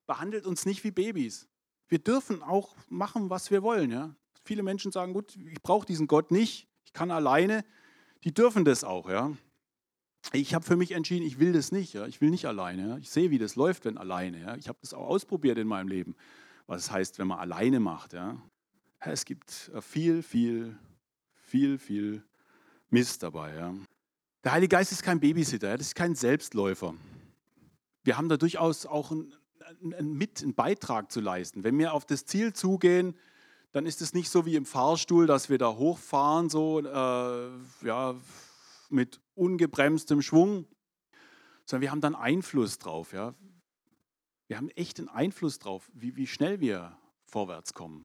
[0.07, 1.49] behandelt uns nicht wie Babys.
[1.89, 3.91] Wir dürfen auch machen, was wir wollen.
[3.91, 4.15] Ja?
[4.45, 7.65] Viele Menschen sagen, gut, ich brauche diesen Gott nicht, ich kann alleine.
[8.25, 9.09] Die dürfen das auch.
[9.09, 9.33] Ja?
[10.33, 11.93] Ich habe für mich entschieden, ich will das nicht.
[11.93, 12.07] Ja?
[12.07, 12.89] Ich will nicht alleine.
[12.89, 12.97] Ja?
[12.99, 14.41] Ich sehe, wie das läuft, wenn alleine.
[14.41, 14.57] Ja?
[14.57, 16.17] Ich habe das auch ausprobiert in meinem Leben,
[16.67, 18.13] was es heißt, wenn man alleine macht.
[18.13, 18.41] Ja?
[19.01, 20.79] Es gibt äh, viel, viel,
[21.35, 22.25] viel, viel
[22.91, 23.55] Mist dabei.
[23.55, 23.75] Ja?
[24.45, 26.95] Der Heilige Geist ist kein Babysitter, das ist kein Selbstläufer.
[28.03, 29.33] Wir haben da durchaus auch einen,
[29.93, 31.63] einen, mit einen Beitrag zu leisten.
[31.63, 33.17] Wenn wir auf das Ziel zugehen,
[33.71, 38.17] dann ist es nicht so wie im Fahrstuhl, dass wir da hochfahren, so äh, ja,
[38.91, 40.67] mit ungebremstem Schwung,
[41.65, 43.13] sondern wir haben dann Einfluss drauf.
[43.13, 43.35] Ja?
[44.49, 48.05] Wir haben echt einen Einfluss drauf, wie, wie schnell wir vorwärts kommen.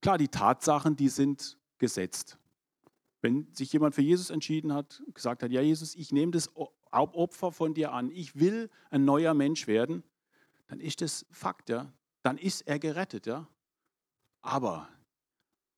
[0.00, 2.38] Klar, die Tatsachen, die sind gesetzt.
[3.24, 6.50] Wenn sich jemand für Jesus entschieden hat, gesagt hat, ja Jesus, ich nehme das
[6.90, 10.02] Opfer von dir an, ich will ein neuer Mensch werden,
[10.66, 11.90] dann ist das Fakt, ja.
[12.22, 13.48] Dann ist er gerettet, ja.
[14.42, 14.90] Aber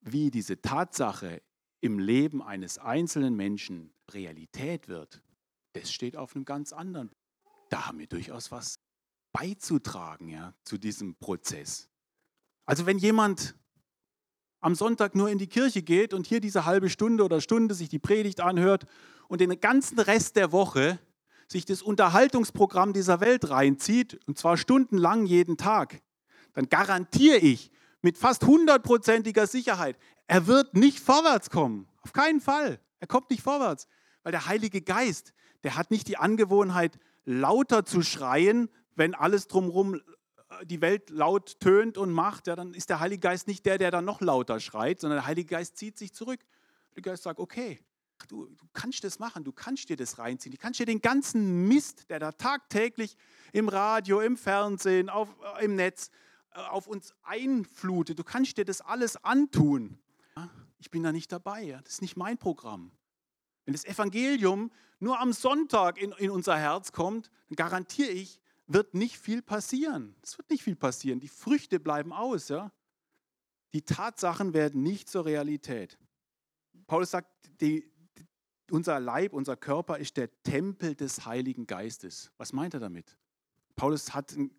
[0.01, 1.41] wie diese Tatsache
[1.79, 5.23] im Leben eines einzelnen Menschen Realität wird,
[5.71, 7.11] das steht auf einem ganz anderen.
[7.69, 8.77] Da haben wir durchaus was
[9.31, 11.87] beizutragen ja, zu diesem Prozess.
[12.65, 13.55] Also wenn jemand
[14.59, 17.89] am Sonntag nur in die Kirche geht und hier diese halbe Stunde oder Stunde sich
[17.89, 18.85] die Predigt anhört
[19.27, 20.99] und den ganzen Rest der Woche
[21.47, 26.01] sich das Unterhaltungsprogramm dieser Welt reinzieht, und zwar stundenlang jeden Tag,
[26.53, 31.87] dann garantiere ich mit fast hundertprozentiger Sicherheit, er wird nicht vorwärts kommen.
[32.01, 32.79] Auf keinen Fall.
[32.99, 33.87] Er kommt nicht vorwärts.
[34.23, 40.01] Weil der Heilige Geist, der hat nicht die Angewohnheit, lauter zu schreien, wenn alles drumherum
[40.65, 43.91] die Welt laut tönt und macht, ja, dann ist der Heilige Geist nicht der, der
[43.91, 46.39] dann noch lauter schreit, sondern der Heilige Geist zieht sich zurück.
[46.39, 47.79] Der Heilige Geist sagt, okay,
[48.27, 51.67] du, du kannst das machen, du kannst dir das reinziehen, du kannst dir den ganzen
[51.67, 53.15] Mist, der da tagtäglich
[53.53, 56.09] im Radio, im Fernsehen, auf, äh, im Netz
[56.51, 59.99] äh, auf uns einflutet, du kannst dir das alles antun.
[60.79, 62.91] Ich bin da nicht dabei, das ist nicht mein Programm.
[63.65, 68.93] Wenn das Evangelium nur am Sonntag in, in unser Herz kommt, dann garantiere ich, wird
[68.93, 70.15] nicht viel passieren.
[70.21, 71.19] Es wird nicht viel passieren.
[71.19, 72.49] Die Früchte bleiben aus.
[72.49, 72.71] Ja?
[73.73, 75.97] Die Tatsachen werden nicht zur Realität.
[76.85, 77.29] Paulus sagt,
[77.61, 77.89] die,
[78.71, 82.31] unser Leib, unser Körper ist der Tempel des Heiligen Geistes.
[82.37, 83.17] Was meint er damit?
[83.75, 84.51] Paulus hat ein,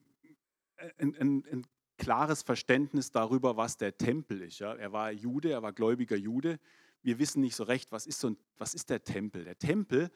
[0.99, 1.67] ein, ein, ein
[1.99, 4.59] klares Verständnis darüber, was der Tempel ist.
[4.61, 4.75] Ja?
[4.75, 6.59] Er war Jude, er war gläubiger Jude.
[7.03, 9.45] Wir wissen nicht so recht, was ist, so ein, was ist der Tempel.
[9.45, 10.11] Der Tempel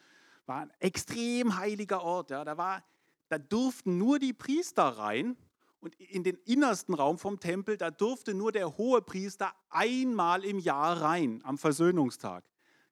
[0.46, 2.30] war ein extrem heiliger Ort.
[2.30, 2.44] Ja?
[2.44, 2.84] Da war
[3.32, 5.38] da durften nur die Priester rein
[5.80, 10.58] und in den innersten Raum vom Tempel, da durfte nur der hohe Priester einmal im
[10.58, 12.44] Jahr rein, am Versöhnungstag.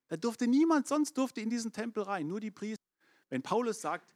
[0.09, 2.83] Da durfte niemand sonst durfte in diesen Tempel rein, nur die Priester.
[3.29, 4.15] Wenn Paulus sagt,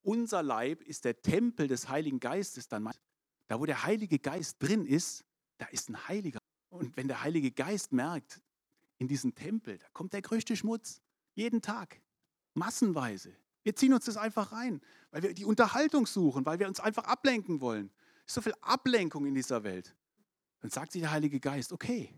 [0.00, 2.98] unser Leib ist der Tempel des Heiligen Geistes, dann meint,
[3.46, 5.22] da wo der Heilige Geist drin ist,
[5.58, 6.38] da ist ein Heiliger.
[6.70, 8.40] Und wenn der Heilige Geist merkt,
[8.96, 11.02] in diesen Tempel, da kommt der größte Schmutz,
[11.34, 12.00] jeden Tag,
[12.54, 13.36] massenweise.
[13.62, 17.04] Wir ziehen uns das einfach rein, weil wir die Unterhaltung suchen, weil wir uns einfach
[17.04, 17.90] ablenken wollen.
[18.26, 19.94] So viel Ablenkung in dieser Welt.
[20.60, 22.14] Dann sagt sich der Heilige Geist, okay,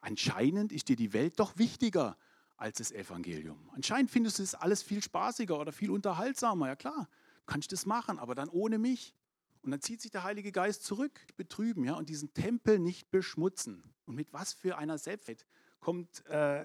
[0.00, 2.16] anscheinend ist dir die Welt doch wichtiger
[2.56, 3.68] als das Evangelium.
[3.74, 6.68] Anscheinend findest du es alles viel spaßiger oder viel unterhaltsamer.
[6.68, 7.08] Ja klar,
[7.46, 9.14] kannst das machen, aber dann ohne mich.
[9.62, 13.82] Und dann zieht sich der Heilige Geist zurück, betrüben, ja, und diesen Tempel nicht beschmutzen.
[14.04, 15.46] Und mit was für einer Selbstwert
[15.80, 16.64] kommt äh,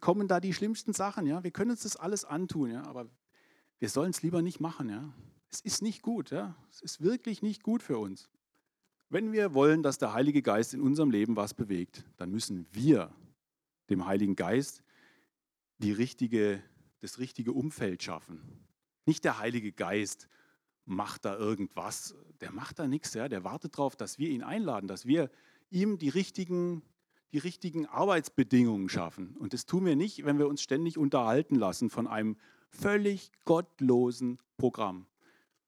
[0.00, 1.26] kommen da die schlimmsten Sachen.
[1.26, 1.44] Ja?
[1.44, 2.84] Wir können uns das alles antun, ja?
[2.86, 3.08] aber
[3.78, 4.88] wir sollen es lieber nicht machen.
[4.88, 5.12] Ja?
[5.50, 6.30] Es ist nicht gut.
[6.30, 6.56] Ja?
[6.70, 8.28] Es ist wirklich nicht gut für uns.
[9.08, 13.14] Wenn wir wollen, dass der Heilige Geist in unserem Leben was bewegt, dann müssen wir
[13.90, 14.82] dem Heiligen Geist
[15.78, 16.62] die richtige,
[17.00, 18.40] das richtige Umfeld schaffen.
[19.06, 20.28] Nicht der Heilige Geist
[20.86, 23.28] macht da irgendwas, der macht da nichts, ja?
[23.28, 25.30] der wartet darauf, dass wir ihn einladen, dass wir
[25.70, 26.82] ihm die richtigen
[27.34, 29.36] die richtigen Arbeitsbedingungen schaffen.
[29.36, 32.36] Und das tun wir nicht, wenn wir uns ständig unterhalten lassen von einem
[32.70, 35.08] völlig gottlosen Programm.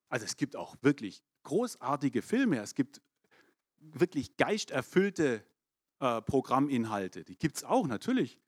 [0.07, 3.01] Also es gibt auch wirklich großartige Filme, es gibt
[3.79, 5.43] wirklich geisterfüllte
[5.99, 7.25] äh, Programminhalte.
[7.25, 8.39] Die gibt es auch natürlich,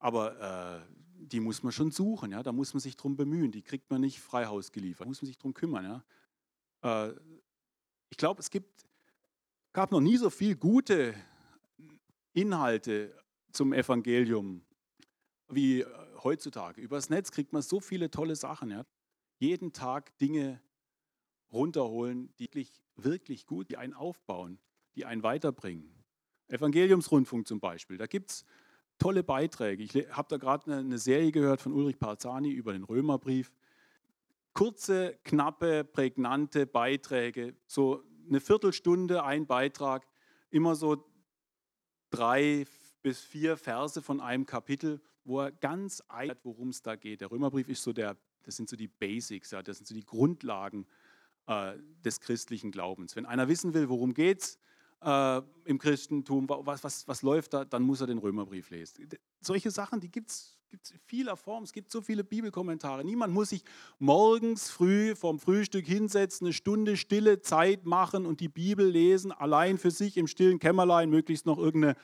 [0.00, 2.42] aber äh, die muss man schon suchen, ja?
[2.42, 5.28] da muss man sich drum bemühen, die kriegt man nicht freihaus geliefert, da muss man
[5.28, 6.02] sich drum kümmern.
[6.82, 7.06] Ja?
[7.06, 7.14] Äh,
[8.10, 8.84] ich glaube, es gibt,
[9.72, 11.14] gab noch nie so viele gute
[12.40, 13.14] Inhalte
[13.52, 14.64] zum Evangelium
[15.48, 15.86] wie äh,
[16.22, 16.80] heutzutage.
[16.80, 18.70] Übers Netz kriegt man so viele tolle Sachen.
[18.70, 18.84] Ja?
[19.38, 20.60] Jeden Tag Dinge
[21.50, 24.58] runterholen, die wirklich, wirklich gut, die einen aufbauen,
[24.94, 25.92] die einen weiterbringen.
[26.48, 27.96] Evangeliumsrundfunk zum Beispiel.
[27.96, 28.44] Da gibt es
[28.98, 29.82] tolle Beiträge.
[29.82, 33.52] Ich habe da gerade eine, eine Serie gehört von Ulrich Parzani über den Römerbrief.
[34.52, 40.06] Kurze, knappe, prägnante Beiträge, so eine Viertelstunde ein Beitrag,
[40.50, 41.04] immer so
[42.10, 42.66] drei
[43.02, 47.20] bis vier Verse von einem Kapitel, wo er ganz einheit, worum es da geht.
[47.20, 50.04] Der Römerbrief ist so der, das sind so die Basics, ja, das sind so die
[50.04, 50.86] Grundlagen
[51.46, 53.14] äh, des christlichen Glaubens.
[53.16, 54.58] Wenn einer wissen will, worum geht's
[55.02, 59.08] äh, im Christentum, was, was, was läuft da, dann muss er den Römerbrief lesen.
[59.40, 61.64] Solche Sachen, die gibt es in vieler Form.
[61.64, 63.04] Es gibt so viele Bibelkommentare.
[63.04, 63.64] Niemand muss sich
[63.98, 69.78] morgens früh vom Frühstück hinsetzen, eine Stunde stille Zeit machen und die Bibel lesen, allein
[69.78, 71.96] für sich im stillen Kämmerlein, möglichst noch irgendeine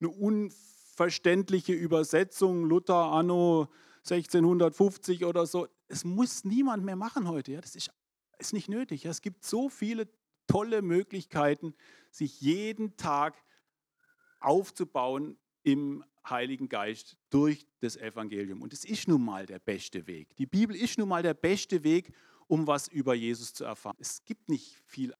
[0.00, 3.68] eine unverständliche Übersetzung, Luther anno
[4.08, 5.68] 1650 oder so.
[5.88, 7.52] Es muss niemand mehr machen heute.
[7.52, 7.60] Ja?
[7.60, 7.90] Das ist,
[8.38, 9.04] ist nicht nötig.
[9.04, 9.10] Ja?
[9.10, 10.08] Es gibt so viele
[10.46, 11.74] tolle Möglichkeiten,
[12.10, 13.34] sich jeden Tag
[14.40, 18.62] aufzubauen im Heiligen Geist durch das Evangelium.
[18.62, 20.36] Und es ist nun mal der beste Weg.
[20.36, 22.12] Die Bibel ist nun mal der beste Weg,
[22.46, 23.96] um was über Jesus zu erfahren.
[23.98, 25.14] Es gibt nicht viel.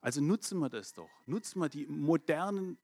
[0.00, 1.10] Also nutzen wir das doch.
[1.26, 2.78] Nutzen wir die modernen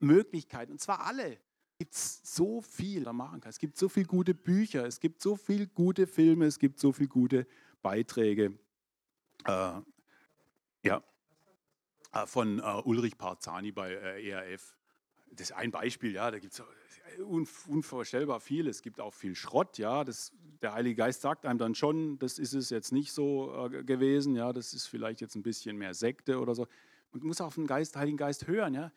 [0.00, 0.72] Möglichkeiten.
[0.72, 1.38] Und zwar alle.
[1.72, 3.50] Es gibt so viel, da machen kann.
[3.50, 6.92] Es gibt so viele gute Bücher, es gibt so viele gute Filme, es gibt so
[6.92, 7.46] viele gute
[7.82, 8.58] Beiträge.
[9.44, 9.80] Äh,
[10.82, 11.02] ja,
[12.12, 14.77] äh, von äh, Ulrich Parzani bei äh, ERF.
[15.32, 16.62] Das ist ein Beispiel, ja, da gibt es
[17.18, 18.68] unvorstellbar viel.
[18.68, 20.04] Es gibt auch viel Schrott, ja.
[20.04, 23.84] Das, der Heilige Geist sagt einem dann schon, das ist es jetzt nicht so äh,
[23.84, 26.66] gewesen, ja, das ist vielleicht jetzt ein bisschen mehr Sekte oder so.
[27.12, 28.92] Man muss auf den Geist, Heiligen Geist hören, ja.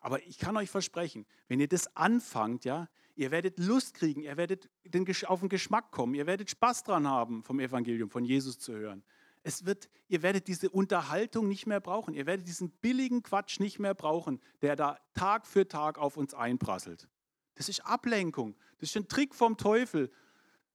[0.00, 4.36] Aber ich kann euch versprechen, wenn ihr das anfangt, ja, ihr werdet Lust kriegen, ihr
[4.36, 8.58] werdet den, auf den Geschmack kommen, ihr werdet Spaß dran haben, vom Evangelium, von Jesus
[8.58, 9.02] zu hören.
[9.46, 12.14] Es wird, ihr werdet diese Unterhaltung nicht mehr brauchen.
[12.14, 16.32] Ihr werdet diesen billigen Quatsch nicht mehr brauchen, der da Tag für Tag auf uns
[16.32, 17.08] einprasselt.
[17.54, 18.56] Das ist Ablenkung.
[18.78, 20.10] Das ist ein Trick vom Teufel.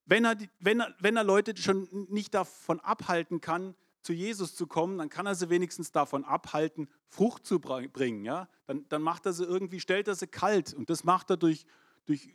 [0.06, 4.68] Wenn er, wenn er, wenn er Leute schon nicht davon abhalten kann, zu Jesus zu
[4.68, 8.24] kommen, dann kann er sie wenigstens davon abhalten, Frucht zu bringen.
[8.24, 8.48] Ja?
[8.68, 10.76] Dann, dann macht er sie irgendwie, stellt er sie kalt.
[10.76, 11.66] Und das macht er durch,
[12.06, 12.30] durch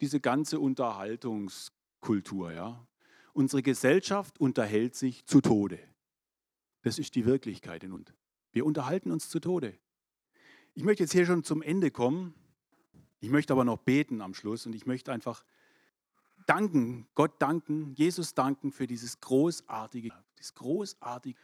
[0.00, 2.52] diese ganze Unterhaltungskultur.
[2.52, 2.86] Ja?
[3.32, 5.78] Unsere Gesellschaft unterhält sich zu Tode.
[6.82, 8.12] Das ist die Wirklichkeit in uns.
[8.52, 9.78] Wir unterhalten uns zu Tode.
[10.74, 12.34] Ich möchte jetzt hier schon zum Ende kommen.
[13.20, 15.44] Ich möchte aber noch beten am Schluss und ich möchte einfach
[16.46, 21.38] danken, Gott danken, Jesus danken für dieses großartige, dieses großartige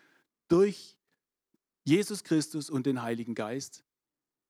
[0.48, 0.96] durch
[1.84, 3.84] Jesus Christus und den Heiligen Geist.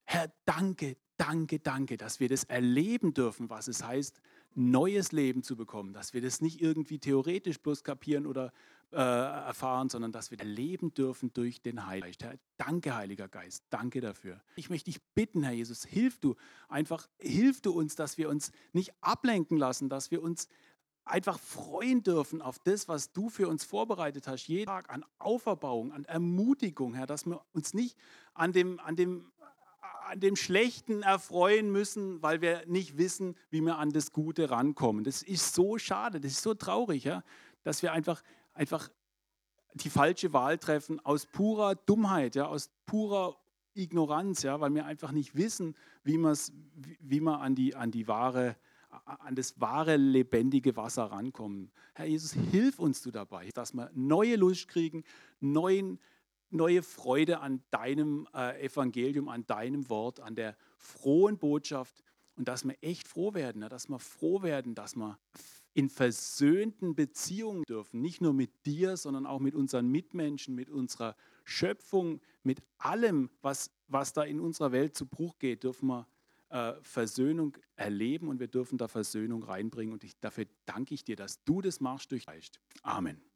[0.04, 4.20] Herr, danke, danke, danke, dass wir das erleben dürfen, was es heißt,
[4.58, 8.52] neues Leben zu bekommen, dass wir das nicht irgendwie theoretisch bloß kapieren oder
[8.90, 12.40] äh, erfahren, sondern dass wir erleben dürfen durch den Heiligen Geist.
[12.56, 14.40] danke, Heiliger Geist, danke dafür.
[14.56, 16.36] Ich möchte dich bitten, Herr Jesus, hilf du
[16.68, 20.48] einfach, hilf du uns, dass wir uns nicht ablenken lassen, dass wir uns
[21.04, 25.92] einfach freuen dürfen auf das, was du für uns vorbereitet hast, jeden Tag an Auferbauung,
[25.92, 27.96] an Ermutigung, Herr, dass wir uns nicht
[28.34, 29.30] an dem, an dem
[30.08, 35.04] an dem Schlechten erfreuen müssen, weil wir nicht wissen, wie wir an das Gute rankommen.
[35.04, 37.22] Das ist so schade, das ist so traurig, ja,
[37.62, 38.22] dass wir einfach,
[38.54, 38.88] einfach
[39.74, 43.36] die falsche Wahl treffen aus purer Dummheit, ja, aus purer
[43.74, 48.56] Ignoranz, ja, weil wir einfach nicht wissen, wie, wie wir an die, an die wahre,
[49.04, 51.70] an das wahre lebendige Wasser rankommen.
[51.94, 55.04] Herr Jesus, hilf uns du dabei, dass wir neue Lust kriegen,
[55.40, 56.00] neuen
[56.50, 62.02] neue Freude an deinem äh, Evangelium, an deinem Wort, an der frohen Botschaft
[62.36, 63.68] und dass wir echt froh werden, ne?
[63.68, 65.18] dass wir froh werden, dass wir
[65.74, 71.14] in versöhnten Beziehungen dürfen, nicht nur mit dir, sondern auch mit unseren Mitmenschen, mit unserer
[71.44, 76.08] Schöpfung, mit allem, was, was da in unserer Welt zu Bruch geht, dürfen wir
[76.50, 81.16] äh, Versöhnung erleben und wir dürfen da Versöhnung reinbringen und ich, dafür danke ich dir,
[81.16, 82.26] dass du das machst durch.
[82.82, 83.27] Amen.